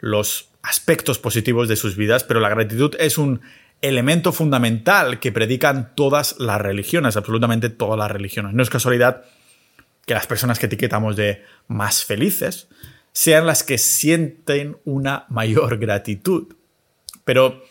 los 0.00 0.50
aspectos 0.62 1.18
positivos 1.18 1.68
de 1.68 1.76
sus 1.76 1.96
vidas, 1.96 2.24
pero 2.24 2.40
la 2.40 2.48
gratitud 2.48 2.94
es 2.98 3.18
un 3.18 3.40
elemento 3.80 4.32
fundamental 4.32 5.20
que 5.20 5.30
predican 5.30 5.94
todas 5.94 6.36
las 6.40 6.60
religiones, 6.60 7.16
absolutamente 7.16 7.68
todas 7.68 7.98
las 7.98 8.10
religiones. 8.10 8.54
No 8.54 8.62
es 8.62 8.70
casualidad 8.70 9.24
que 10.04 10.14
las 10.14 10.26
personas 10.26 10.58
que 10.58 10.66
etiquetamos 10.66 11.16
de 11.16 11.44
más 11.68 12.04
felices 12.04 12.68
sean 13.12 13.46
las 13.46 13.62
que 13.62 13.78
sienten 13.78 14.78
una 14.84 15.26
mayor 15.28 15.78
gratitud. 15.78 16.54
Pero, 17.24 17.64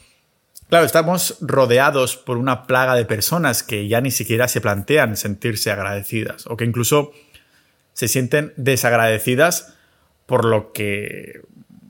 claro, 0.69 0.85
estamos 0.85 1.37
rodeados 1.41 2.17
por 2.17 2.37
una 2.37 2.67
plaga 2.67 2.95
de 2.95 3.05
personas 3.05 3.63
que 3.63 3.87
ya 3.87 4.01
ni 4.01 4.11
siquiera 4.11 4.47
se 4.47 4.61
plantean 4.61 5.17
sentirse 5.17 5.71
agradecidas 5.71 6.45
o 6.47 6.57
que 6.57 6.65
incluso 6.65 7.11
se 7.93 8.07
sienten 8.07 8.53
desagradecidas 8.57 9.73
por 10.25 10.45
lo 10.45 10.71
que... 10.71 11.41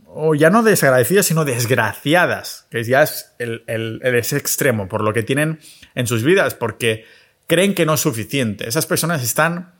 o 0.05 0.35
ya 0.35 0.49
no 0.49 0.63
desagradecidas, 0.63 1.25
sino 1.25 1.43
desgraciadas, 1.43 2.67
que 2.69 2.83
ya 2.83 3.03
es 3.03 3.33
el, 3.39 3.63
el, 3.67 3.99
ese 4.03 4.37
extremo, 4.37 4.87
por 4.87 5.01
lo 5.01 5.11
que 5.11 5.23
tienen 5.23 5.59
en 5.95 6.07
sus 6.07 6.23
vidas, 6.23 6.53
porque 6.53 7.05
creen 7.47 7.73
que 7.73 7.85
no 7.85 7.95
es 7.95 8.01
suficiente. 8.01 8.69
Esas 8.69 8.85
personas 8.85 9.23
están 9.23 9.73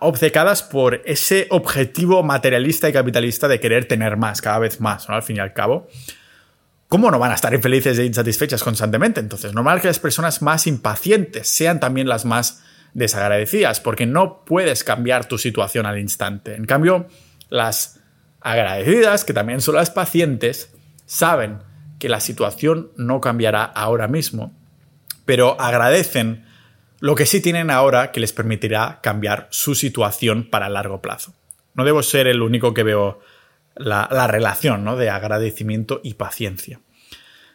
obcecadas 0.00 0.62
por 0.62 1.02
ese 1.04 1.46
objetivo 1.50 2.22
materialista 2.22 2.88
y 2.88 2.92
capitalista 2.92 3.48
de 3.48 3.60
querer 3.60 3.86
tener 3.86 4.16
más, 4.16 4.40
cada 4.40 4.58
vez 4.58 4.80
más, 4.80 5.08
¿no? 5.08 5.14
Al 5.14 5.22
fin 5.22 5.36
y 5.36 5.40
al 5.40 5.52
cabo. 5.52 5.88
¿Cómo 6.88 7.10
no 7.10 7.18
van 7.18 7.32
a 7.32 7.34
estar 7.34 7.52
infelices 7.52 7.98
e 7.98 8.06
insatisfechas 8.06 8.64
constantemente? 8.64 9.20
Entonces, 9.20 9.52
normal 9.52 9.82
que 9.82 9.88
las 9.88 9.98
personas 9.98 10.40
más 10.40 10.66
impacientes 10.66 11.46
sean 11.46 11.80
también 11.80 12.08
las 12.08 12.24
más 12.24 12.62
desagradecidas, 12.94 13.80
porque 13.80 14.06
no 14.06 14.44
puedes 14.46 14.84
cambiar 14.84 15.26
tu 15.26 15.36
situación 15.36 15.84
al 15.84 15.98
instante. 15.98 16.54
En 16.54 16.64
cambio, 16.64 17.06
las 17.50 18.00
agradecidas, 18.40 19.26
que 19.26 19.34
también 19.34 19.60
son 19.60 19.74
las 19.74 19.90
pacientes, 19.90 20.74
saben 21.04 21.58
que 21.98 22.08
la 22.08 22.20
situación 22.20 22.90
no 22.96 23.20
cambiará 23.20 23.64
ahora 23.64 24.08
mismo, 24.08 24.56
pero 25.26 25.60
agradecen 25.60 26.46
lo 27.00 27.14
que 27.14 27.26
sí 27.26 27.42
tienen 27.42 27.70
ahora 27.70 28.12
que 28.12 28.20
les 28.20 28.32
permitirá 28.32 29.00
cambiar 29.02 29.48
su 29.50 29.74
situación 29.74 30.48
para 30.48 30.70
largo 30.70 31.02
plazo. 31.02 31.34
No 31.74 31.84
debo 31.84 32.02
ser 32.02 32.26
el 32.26 32.40
único 32.40 32.72
que 32.72 32.82
veo 32.82 33.20
la, 33.78 34.26
relación 34.26 34.84
¿no? 34.84 34.96
de 34.96 35.10
agradecimiento 35.10 36.00
y 36.02 36.14
paciencia. 36.14 36.80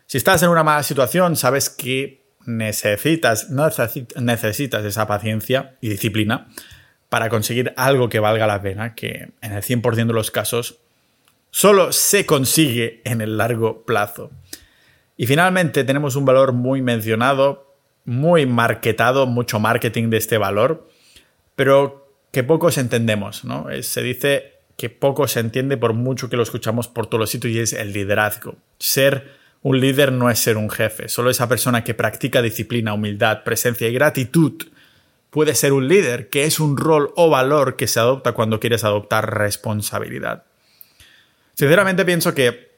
Si 0.05 0.17
estás 0.17 0.43
en 0.43 0.49
una 0.49 0.63
mala 0.63 0.83
situación, 0.83 1.35
sabes 1.35 1.69
que 1.69 2.23
necesitas, 2.45 3.49
necesitas 3.49 4.85
esa 4.85 5.07
paciencia 5.07 5.75
y 5.81 5.89
disciplina 5.89 6.47
para 7.09 7.29
conseguir 7.29 7.73
algo 7.77 8.09
que 8.09 8.19
valga 8.19 8.47
la 8.47 8.61
pena, 8.61 8.95
que 8.95 9.31
en 9.41 9.53
el 9.53 9.63
100% 9.63 10.07
de 10.07 10.13
los 10.13 10.31
casos 10.31 10.79
solo 11.51 11.91
se 11.91 12.25
consigue 12.25 13.01
en 13.05 13.21
el 13.21 13.37
largo 13.37 13.85
plazo. 13.85 14.31
Y 15.15 15.27
finalmente 15.27 15.83
tenemos 15.83 16.15
un 16.15 16.25
valor 16.25 16.53
muy 16.53 16.81
mencionado 16.81 17.73
muy 18.05 18.45
marketado, 18.45 19.25
mucho 19.25 19.59
marketing 19.59 20.09
de 20.09 20.17
este 20.17 20.37
valor, 20.37 20.89
pero 21.55 22.07
que 22.31 22.43
pocos 22.43 22.77
entendemos, 22.77 23.45
¿no? 23.45 23.67
Se 23.81 24.01
dice 24.01 24.53
que 24.77 24.89
poco 24.89 25.27
se 25.27 25.39
entiende 25.39 25.77
por 25.77 25.93
mucho 25.93 26.29
que 26.29 26.37
lo 26.37 26.43
escuchamos 26.43 26.87
por 26.87 27.07
todos 27.07 27.19
los 27.19 27.29
sitios 27.29 27.53
y 27.53 27.59
es 27.59 27.73
el 27.73 27.93
liderazgo. 27.93 28.57
Ser 28.79 29.43
Un 29.61 29.79
líder 29.79 30.11
no 30.11 30.29
es 30.29 30.39
ser 30.39 30.57
un 30.57 30.69
jefe, 30.69 31.07
solo 31.07 31.29
esa 31.29 31.47
persona 31.47 31.85
que 31.85 31.93
practica 31.93 32.41
disciplina, 32.41 32.93
humildad, 32.93 33.43
presencia 33.43 33.87
y 33.87 33.93
gratitud 33.93 34.61
puede 35.29 35.55
ser 35.55 35.73
un 35.73 35.87
líder, 35.87 36.29
que 36.29 36.43
es 36.43 36.59
un 36.59 36.77
rol 36.77 37.11
o 37.15 37.29
valor 37.29 37.75
que 37.75 37.87
se 37.87 37.99
adopta 37.99 38.33
cuando 38.33 38.59
quieres 38.59 38.83
adoptar 38.83 39.35
responsabilidad. 39.35 40.43
Sinceramente 41.55 42.05
pienso 42.05 42.35
que 42.35 42.71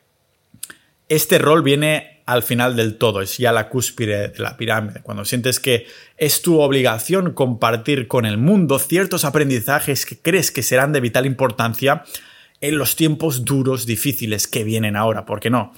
este 1.10 1.38
rol 1.38 1.64
viene 1.64 2.15
al 2.26 2.42
final 2.42 2.76
del 2.76 2.98
todo, 2.98 3.22
es 3.22 3.38
ya 3.38 3.52
la 3.52 3.70
cúspide 3.70 4.30
de 4.30 4.40
la 4.40 4.58
pirámide, 4.58 5.02
cuando 5.04 5.26
sientes 5.26 5.60
que 5.60 5.86
es 6.18 6.42
tu 6.42 6.60
obligación 6.60 7.34
compartir 7.34 8.08
con 8.08 8.26
el 8.26 8.38
mundo 8.38 8.80
ciertos 8.80 9.26
aprendizajes 9.26 10.06
que 10.06 10.18
crees 10.18 10.52
que 10.52 10.64
serán 10.64 10.92
de 10.92 11.02
vital 11.02 11.26
importancia 11.26 12.04
en 12.62 12.78
los 12.78 12.96
tiempos 12.96 13.46
duros, 13.46 13.86
difíciles 13.86 14.48
que 14.48 14.64
vienen 14.64 14.96
ahora, 14.96 15.26
¿por 15.26 15.40
qué 15.40 15.50
no? 15.50 15.74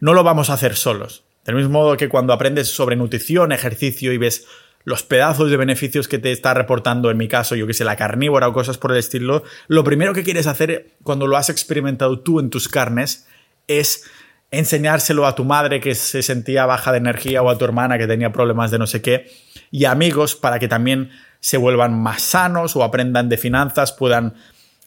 No 0.00 0.12
lo 0.12 0.24
vamos 0.24 0.50
a 0.50 0.54
hacer 0.54 0.74
solos. 0.74 1.22
Del 1.44 1.54
mismo 1.54 1.70
modo 1.70 1.96
que 1.96 2.08
cuando 2.08 2.32
aprendes 2.32 2.68
sobre 2.68 2.96
nutrición, 2.96 3.52
ejercicio 3.52 4.12
y 4.12 4.18
ves 4.18 4.46
los 4.82 5.04
pedazos 5.04 5.50
de 5.50 5.56
beneficios 5.56 6.08
que 6.08 6.18
te 6.18 6.32
está 6.32 6.54
reportando, 6.54 7.10
en 7.10 7.16
mi 7.16 7.28
caso, 7.28 7.54
yo 7.54 7.66
que 7.66 7.74
sé, 7.74 7.84
la 7.84 7.96
carnívora 7.96 8.48
o 8.48 8.52
cosas 8.52 8.78
por 8.78 8.92
el 8.92 8.98
estilo, 8.98 9.44
lo 9.68 9.84
primero 9.84 10.14
que 10.14 10.24
quieres 10.24 10.46
hacer 10.46 10.90
cuando 11.02 11.26
lo 11.26 11.36
has 11.36 11.48
experimentado 11.48 12.20
tú 12.20 12.40
en 12.40 12.50
tus 12.50 12.68
carnes 12.68 13.26
es 13.68 14.04
enseñárselo 14.50 15.26
a 15.26 15.34
tu 15.34 15.44
madre 15.44 15.80
que 15.80 15.94
se 15.94 16.22
sentía 16.22 16.66
baja 16.66 16.92
de 16.92 16.98
energía 16.98 17.42
o 17.42 17.50
a 17.50 17.58
tu 17.58 17.64
hermana 17.64 17.98
que 17.98 18.06
tenía 18.06 18.32
problemas 18.32 18.70
de 18.70 18.78
no 18.78 18.86
sé 18.86 19.02
qué 19.02 19.26
y 19.70 19.84
amigos 19.84 20.36
para 20.36 20.58
que 20.58 20.68
también 20.68 21.10
se 21.40 21.56
vuelvan 21.56 22.00
más 22.00 22.22
sanos 22.22 22.76
o 22.76 22.82
aprendan 22.82 23.28
de 23.28 23.36
finanzas, 23.36 23.92
puedan 23.92 24.34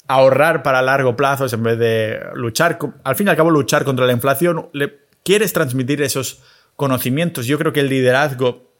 ahorrar 0.07 0.63
para 0.63 0.81
largo 0.81 1.15
plazo 1.15 1.45
en 1.53 1.63
vez 1.63 1.77
de 1.77 2.19
luchar, 2.33 2.79
al 3.03 3.15
fin 3.15 3.27
y 3.27 3.29
al 3.29 3.35
cabo 3.35 3.51
luchar 3.51 3.85
contra 3.85 4.05
la 4.05 4.13
inflación, 4.13 4.69
quieres 5.23 5.53
transmitir 5.53 6.01
esos 6.01 6.41
conocimientos. 6.75 7.45
Yo 7.45 7.57
creo 7.59 7.73
que 7.73 7.81
el 7.81 7.89
liderazgo 7.89 8.73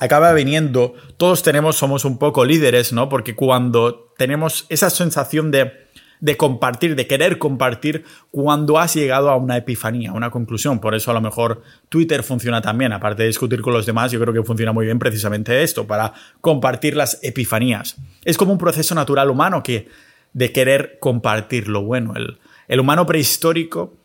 acaba 0.00 0.32
viniendo, 0.32 0.94
todos 1.18 1.42
tenemos, 1.42 1.76
somos 1.76 2.04
un 2.04 2.18
poco 2.18 2.44
líderes, 2.44 2.92
¿no? 2.92 3.08
Porque 3.08 3.36
cuando 3.36 4.12
tenemos 4.16 4.64
esa 4.70 4.88
sensación 4.88 5.50
de, 5.50 5.81
de 6.22 6.36
compartir, 6.36 6.94
de 6.94 7.08
querer 7.08 7.36
compartir, 7.38 8.04
cuando 8.30 8.78
has 8.78 8.94
llegado 8.94 9.28
a 9.28 9.36
una 9.36 9.56
epifanía, 9.56 10.12
una 10.12 10.30
conclusión. 10.30 10.78
Por 10.78 10.94
eso 10.94 11.10
a 11.10 11.14
lo 11.14 11.20
mejor 11.20 11.62
Twitter 11.88 12.22
funciona 12.22 12.62
también, 12.62 12.92
aparte 12.92 13.22
de 13.22 13.26
discutir 13.26 13.60
con 13.60 13.72
los 13.72 13.86
demás, 13.86 14.12
yo 14.12 14.20
creo 14.20 14.32
que 14.32 14.44
funciona 14.44 14.72
muy 14.72 14.84
bien 14.84 15.00
precisamente 15.00 15.64
esto, 15.64 15.84
para 15.84 16.14
compartir 16.40 16.94
las 16.94 17.18
epifanías. 17.22 17.96
Es 18.24 18.36
como 18.36 18.52
un 18.52 18.58
proceso 18.58 18.94
natural 18.94 19.30
humano 19.30 19.64
que 19.64 19.88
de 20.32 20.52
querer 20.52 20.98
compartir 21.00 21.66
lo 21.66 21.82
bueno. 21.82 22.14
El, 22.14 22.38
el 22.68 22.78
humano 22.78 23.04
prehistórico 23.04 23.96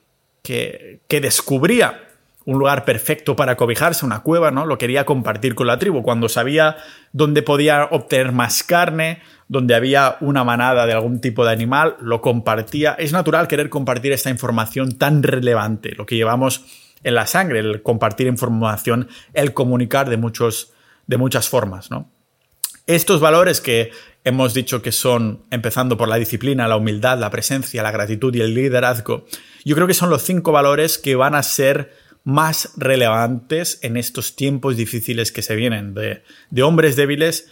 que, 0.42 1.02
que 1.08 1.22
descubría 1.22 2.07
un 2.48 2.60
lugar 2.60 2.86
perfecto 2.86 3.36
para 3.36 3.58
cobijarse, 3.58 4.06
una 4.06 4.22
cueva, 4.22 4.52
¿no? 4.52 4.66
Lo 4.66 4.78
quería 4.78 5.06
compartir 5.06 5.54
con 5.54 5.68
la 5.68 5.80
tribu. 5.80 6.02
Cuando 6.02 6.30
sabía 6.30 6.78
dónde 7.12 7.42
podía 7.42 7.90
obtener 7.92 8.32
más 8.32 8.64
carne, 8.64 9.22
donde 9.50 9.76
había 9.76 10.16
una 10.22 10.46
manada 10.46 10.86
de 10.86 10.94
algún 10.94 11.20
tipo 11.20 11.44
de 11.44 11.52
animal, 11.52 11.98
lo 12.00 12.22
compartía. 12.22 12.96
Es 12.98 13.12
natural 13.12 13.50
querer 13.50 13.70
compartir 13.70 14.14
esta 14.14 14.30
información 14.30 14.98
tan 14.98 15.24
relevante, 15.24 15.94
lo 15.94 16.06
que 16.06 16.16
llevamos 16.16 16.64
en 17.04 17.16
la 17.16 17.28
sangre, 17.28 17.60
el 17.60 17.82
compartir 17.82 18.28
información, 18.28 19.10
el 19.34 19.54
comunicar 19.54 20.10
de, 20.10 20.16
muchos, 20.16 20.72
de 21.06 21.18
muchas 21.18 21.50
formas, 21.50 21.92
¿no? 21.92 22.10
Estos 22.86 23.20
valores 23.20 23.60
que 23.60 23.92
hemos 24.24 24.54
dicho 24.54 24.82
que 24.82 24.94
son, 24.94 25.44
empezando 25.52 25.98
por 25.98 26.08
la 26.08 26.16
disciplina, 26.16 26.70
la 26.70 26.78
humildad, 26.78 27.20
la 27.20 27.30
presencia, 27.30 27.84
la 27.84 27.92
gratitud 27.92 28.34
y 28.34 28.40
el 28.40 28.54
liderazgo, 28.54 29.26
yo 29.66 29.76
creo 29.76 29.86
que 29.86 29.94
son 29.94 30.10
los 30.10 30.22
cinco 30.22 30.54
valores 30.54 30.98
que 30.98 31.18
van 31.18 31.36
a 31.36 31.44
ser 31.44 31.92
más 32.28 32.74
relevantes 32.76 33.80
en 33.84 33.96
estos 33.96 34.36
tiempos 34.36 34.76
difíciles 34.76 35.32
que 35.32 35.42
se 35.42 35.56
vienen, 35.56 35.94
de, 35.94 36.22
hombres 36.62 36.98
débiles 36.98 37.50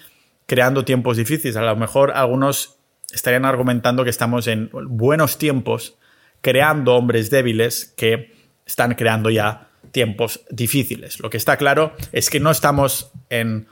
creando 0.47 0.83
tiempos 0.83 1.15
difíciles. 1.15 1.55
A 1.55 1.61
lo 1.61 1.77
mejor 1.77 2.11
algunos 2.11 2.75
estarían 3.13 3.45
argumentando 3.45 4.03
que 4.03 4.09
estamos 4.09 4.47
en 4.47 4.69
buenos 4.73 5.38
tiempos 5.38 5.95
creando 6.41 6.93
hombres 6.95 7.29
débiles 7.29 7.93
que 7.95 8.33
están 8.65 8.95
creando 8.95 9.29
ya 9.29 9.69
tiempos 9.91 10.41
difíciles. 10.49 11.21
Lo 11.21 11.29
que 11.29 11.38
está 11.38 11.55
claro 11.55 11.93
es 12.11 12.29
que 12.29 12.41
no 12.41 12.51
estamos 12.51 13.13
en 13.29 13.69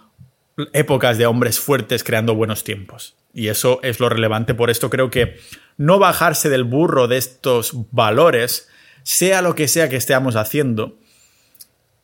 épocas 0.72 1.18
de 1.18 1.26
hombres 1.26 1.60
fuertes 1.60 2.06
creando 2.06 2.34
buenos 2.34 2.64
tiempos. 2.64 3.18
Y 3.34 3.50
eso 3.50 3.82
es 3.84 4.00
lo 4.00 4.08
relevante. 4.08 4.54
Por 4.54 4.70
esto 4.70 4.90
creo 4.90 5.10
que 5.10 5.36
no 5.76 6.00
bajarse 6.00 6.48
del 6.48 6.64
burro 6.64 7.10
de 7.10 7.18
estos 7.18 7.74
valores 7.92 8.70
sea 9.04 9.42
lo 9.42 9.56
que 9.56 9.68
sea 9.68 9.90
que 9.90 9.98
estemos 9.98 10.36
haciendo, 10.36 10.98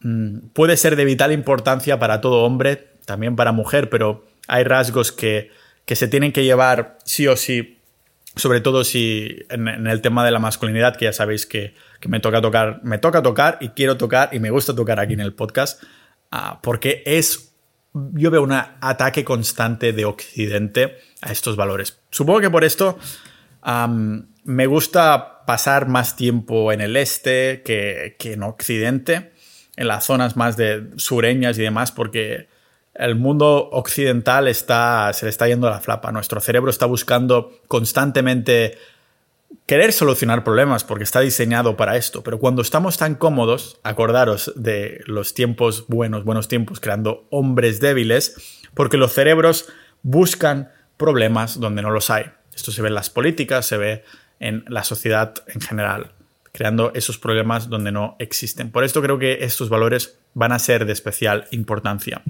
mm, 0.02 0.50
puede 0.54 0.78
ser 0.78 0.96
de 0.96 1.06
vital 1.06 1.32
importancia 1.32 1.98
para 2.00 2.22
todo 2.22 2.44
hombre, 2.44 2.90
también 3.06 3.36
para 3.36 3.52
mujer, 3.52 3.90
pero 3.90 4.26
hay 4.48 4.64
rasgos 4.64 5.12
que, 5.12 5.52
se 5.88 6.08
tienen 6.08 6.32
que 6.32 6.44
llevar 6.44 7.00
sí 7.04 7.28
o 7.28 7.36
sí, 7.36 7.80
sobre 8.36 8.62
todo 8.62 8.84
si 8.84 9.40
en, 9.50 9.88
el 9.88 10.02
tema 10.02 10.24
de 10.24 10.30
la 10.30 10.38
masculinidad, 10.38 10.96
que 10.96 11.06
ya 11.06 11.14
sabéis 11.14 11.48
que, 11.48 11.74
me 12.08 12.20
toca 12.20 12.42
tocar, 12.42 12.80
me 12.84 13.00
toca 13.00 13.24
tocar 13.24 13.58
y 13.60 13.70
quiero 13.70 13.98
tocar 13.98 14.30
y 14.32 14.40
me 14.40 14.52
gusta 14.52 14.76
tocar 14.76 15.00
aquí 15.00 15.14
en 15.14 15.20
el 15.22 15.34
podcast, 15.34 15.82
ah, 16.32 16.60
porque 16.62 17.02
es, 17.08 17.56
yo 17.94 18.30
veo 18.30 18.44
un 18.44 18.52
ataque 18.52 19.24
constante 19.24 19.92
de 19.92 20.06
Occidente 20.06 20.98
a 21.22 21.32
estos 21.32 21.56
valores. 21.56 22.00
Supongo 22.12 22.42
que 22.42 22.50
por 22.52 22.64
esto 22.64 23.00
me 23.64 24.66
gusta 24.68 25.46
pasar 25.46 25.88
más 25.88 26.16
tiempo 26.16 26.72
en 26.72 26.82
el 26.82 26.96
este 26.96 27.64
que, 27.64 28.16
en 28.20 28.44
Occidente, 28.44 29.34
en 29.76 29.88
las 29.88 30.06
zonas 30.06 30.38
más 30.38 30.58
de 30.58 30.90
sureñas 30.98 31.58
y 31.58 31.64
demás, 31.64 31.92
porque 31.92 32.48
el 32.94 33.16
mundo 33.16 33.70
occidental 33.72 34.48
está, 34.48 35.12
se 35.14 35.26
le 35.26 35.30
está 35.30 35.48
yendo 35.48 35.70
la 35.70 35.80
flapa. 35.80 36.12
Nuestro 36.12 36.42
cerebro 36.42 36.70
está 36.70 36.86
buscando 36.86 37.52
constantemente 37.68 38.78
querer 39.66 39.94
solucionar 39.94 40.44
problemas 40.44 40.84
porque 40.84 41.04
está 41.04 41.22
diseñado 41.22 41.78
para 41.78 41.96
esto. 41.96 42.24
Pero 42.24 42.40
cuando 42.40 42.62
estamos 42.62 42.98
tan 42.98 43.16
cómodos, 43.16 43.80
acordaros 43.84 44.52
de 44.56 45.02
los 45.06 45.34
tiempos 45.34 45.86
buenos, 45.88 46.24
buenos 46.24 46.48
tiempos, 46.48 46.80
creando 46.80 47.28
hombres 47.30 47.80
débiles, 47.80 48.36
porque 48.74 48.98
los 48.98 49.14
cerebros 49.14 49.70
buscan 50.02 50.72
problemas 50.98 51.60
donde 51.60 51.82
no 51.82 51.92
los 51.92 52.10
hay. 52.10 52.26
Esto 52.60 52.74
se 52.74 52.82
ve 52.82 52.90
en 52.90 52.94
las 52.94 53.10
políticas, 53.10 53.66
se 53.66 53.78
ve 53.78 54.04
en 54.42 54.66
la 54.68 54.84
sociedad 54.84 55.34
en 55.48 55.62
general, 55.62 56.12
creando 56.52 56.92
esos 56.94 57.18
problemas 57.18 57.70
donde 57.70 57.94
no 57.94 58.18
existen. 58.20 58.70
Por 58.70 58.84
esto 58.84 59.02
creo 59.02 59.18
que 59.18 59.46
estos 59.46 59.70
valores 59.70 60.20
van 60.34 60.52
a 60.52 60.60
ser 60.60 60.86
de 60.86 60.92
especial 60.92 61.48
importancia. 61.52 62.22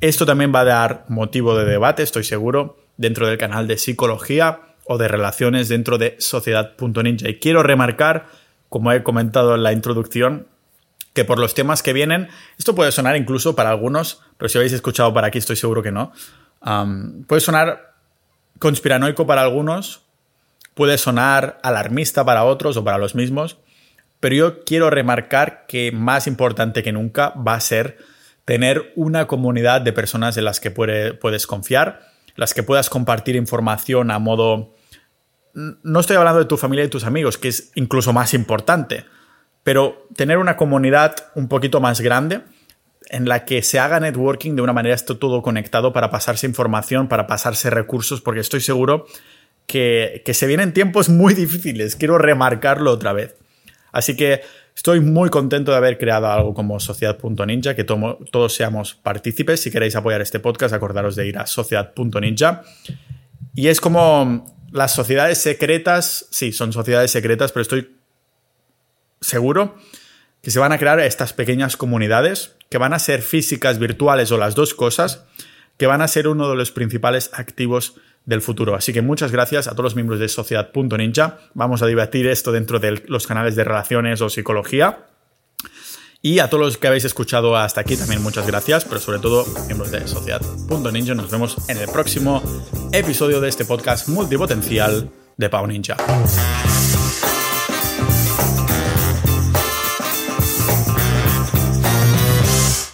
Esto 0.00 0.26
también 0.26 0.52
va 0.52 0.60
a 0.60 0.64
dar 0.64 1.04
motivo 1.06 1.56
de 1.56 1.64
debate, 1.64 2.02
estoy 2.02 2.24
seguro, 2.24 2.76
dentro 2.96 3.28
del 3.28 3.38
canal 3.38 3.68
de 3.68 3.78
psicología 3.78 4.62
o 4.84 4.98
de 4.98 5.06
relaciones 5.06 5.68
dentro 5.68 5.96
de 5.96 6.16
sociedad.ninja. 6.18 7.28
Y 7.28 7.38
quiero 7.38 7.62
remarcar, 7.62 8.26
como 8.68 8.90
he 8.90 9.04
comentado 9.04 9.54
en 9.54 9.62
la 9.62 9.72
introducción, 9.72 10.48
que 11.14 11.24
por 11.24 11.38
los 11.38 11.54
temas 11.54 11.84
que 11.84 11.92
vienen, 11.92 12.30
esto 12.58 12.74
puede 12.74 12.90
sonar 12.90 13.16
incluso 13.16 13.54
para 13.54 13.70
algunos, 13.70 14.22
pero 14.38 14.48
si 14.48 14.58
habéis 14.58 14.72
escuchado 14.72 15.14
para 15.14 15.28
aquí 15.28 15.38
estoy 15.38 15.54
seguro 15.54 15.84
que 15.84 15.92
no, 15.92 16.12
puede 17.28 17.40
sonar 17.40 17.91
conspiranoico 18.58 19.26
para 19.26 19.42
algunos, 19.42 20.02
puede 20.74 20.98
sonar 20.98 21.58
alarmista 21.62 22.24
para 22.24 22.44
otros 22.44 22.76
o 22.76 22.84
para 22.84 22.98
los 22.98 23.14
mismos, 23.14 23.58
pero 24.20 24.34
yo 24.34 24.64
quiero 24.64 24.90
remarcar 24.90 25.66
que 25.66 25.92
más 25.92 26.26
importante 26.26 26.82
que 26.82 26.92
nunca 26.92 27.30
va 27.30 27.54
a 27.54 27.60
ser 27.60 27.98
tener 28.44 28.92
una 28.96 29.26
comunidad 29.26 29.80
de 29.80 29.92
personas 29.92 30.36
en 30.36 30.44
las 30.44 30.60
que 30.60 30.70
puedes 30.70 31.46
confiar, 31.46 32.00
las 32.36 32.54
que 32.54 32.62
puedas 32.62 32.90
compartir 32.90 33.36
información 33.36 34.10
a 34.10 34.18
modo... 34.18 34.74
No 35.54 36.00
estoy 36.00 36.16
hablando 36.16 36.38
de 36.38 36.46
tu 36.46 36.56
familia 36.56 36.84
y 36.84 36.88
tus 36.88 37.04
amigos, 37.04 37.36
que 37.36 37.48
es 37.48 37.72
incluso 37.74 38.12
más 38.12 38.32
importante, 38.32 39.04
pero 39.64 40.06
tener 40.16 40.38
una 40.38 40.56
comunidad 40.56 41.14
un 41.34 41.48
poquito 41.48 41.80
más 41.80 42.00
grande 42.00 42.40
en 43.10 43.28
la 43.28 43.44
que 43.44 43.62
se 43.62 43.78
haga 43.78 44.00
networking 44.00 44.56
de 44.56 44.62
una 44.62 44.72
manera 44.72 44.94
esto 44.94 45.18
todo 45.18 45.42
conectado 45.42 45.92
para 45.92 46.10
pasarse 46.10 46.46
información, 46.46 47.08
para 47.08 47.26
pasarse 47.26 47.70
recursos, 47.70 48.20
porque 48.20 48.40
estoy 48.40 48.60
seguro 48.60 49.06
que, 49.66 50.22
se 50.32 50.46
vienen 50.46 50.72
tiempos 50.72 51.08
muy 51.08 51.34
difíciles. 51.34 51.96
Quiero 51.96 52.18
remarcarlo 52.18 52.90
otra 52.90 53.12
vez. 53.12 53.34
Así 53.92 54.16
que 54.16 54.42
estoy 54.74 55.00
muy 55.00 55.30
contento 55.30 55.70
de 55.70 55.76
haber 55.76 55.98
creado 55.98 56.30
algo 56.30 56.54
como 56.54 56.80
Sociedad.ninja, 56.80 57.74
que 57.74 57.84
todos 57.84 58.54
seamos 58.54 58.94
partícipes. 58.94 59.60
Si 59.60 59.70
queréis 59.70 59.96
apoyar 59.96 60.20
este 60.20 60.40
podcast, 60.40 60.74
acordaros 60.74 61.16
de 61.16 61.26
ir 61.26 61.38
a 61.38 61.46
Sociedad.ninja. 61.46 62.62
Y 63.54 63.68
es 63.68 63.80
como 63.80 64.56
las 64.70 64.92
sociedades 64.92 65.38
secretas, 65.38 66.26
sí, 66.30 66.52
son 66.52 66.72
sociedades 66.72 67.10
secretas, 67.10 67.52
pero 67.52 67.62
estoy 67.62 67.96
seguro 69.20 69.76
que 70.42 70.50
se 70.50 70.58
van 70.58 70.72
a 70.72 70.78
crear 70.78 71.00
estas 71.00 71.32
pequeñas 71.32 71.76
comunidades 71.76 72.56
que 72.68 72.78
van 72.78 72.92
a 72.92 72.98
ser 72.98 73.22
físicas, 73.22 73.78
virtuales 73.78 74.32
o 74.32 74.38
las 74.38 74.54
dos 74.54 74.74
cosas, 74.74 75.24
que 75.76 75.86
van 75.86 76.02
a 76.02 76.08
ser 76.08 76.26
uno 76.26 76.50
de 76.50 76.56
los 76.56 76.72
principales 76.72 77.30
activos 77.32 77.94
del 78.24 78.40
futuro. 78.40 78.74
Así 78.74 78.92
que 78.92 79.02
muchas 79.02 79.30
gracias 79.30 79.66
a 79.66 79.72
todos 79.72 79.84
los 79.84 79.94
miembros 79.94 80.18
de 80.20 80.28
Sociedad.ninja. 80.28 81.38
Vamos 81.54 81.82
a 81.82 81.86
debatir 81.86 82.26
esto 82.26 82.50
dentro 82.50 82.78
de 82.78 83.02
los 83.06 83.26
canales 83.26 83.56
de 83.56 83.64
relaciones 83.64 84.20
o 84.20 84.30
psicología. 84.30 85.06
Y 86.22 86.38
a 86.38 86.48
todos 86.48 86.64
los 86.64 86.78
que 86.78 86.86
habéis 86.86 87.04
escuchado 87.04 87.56
hasta 87.56 87.80
aquí 87.80 87.96
también 87.96 88.22
muchas 88.22 88.46
gracias, 88.46 88.84
pero 88.84 89.00
sobre 89.00 89.18
todo 89.18 89.44
miembros 89.66 89.90
de 89.90 90.06
Sociedad.ninja. 90.06 91.14
Nos 91.14 91.30
vemos 91.30 91.56
en 91.68 91.78
el 91.78 91.88
próximo 91.88 92.42
episodio 92.92 93.40
de 93.40 93.48
este 93.48 93.64
podcast 93.64 94.08
multipotencial 94.08 95.10
de 95.36 95.48
Pau 95.48 95.66
Ninja. 95.66 95.96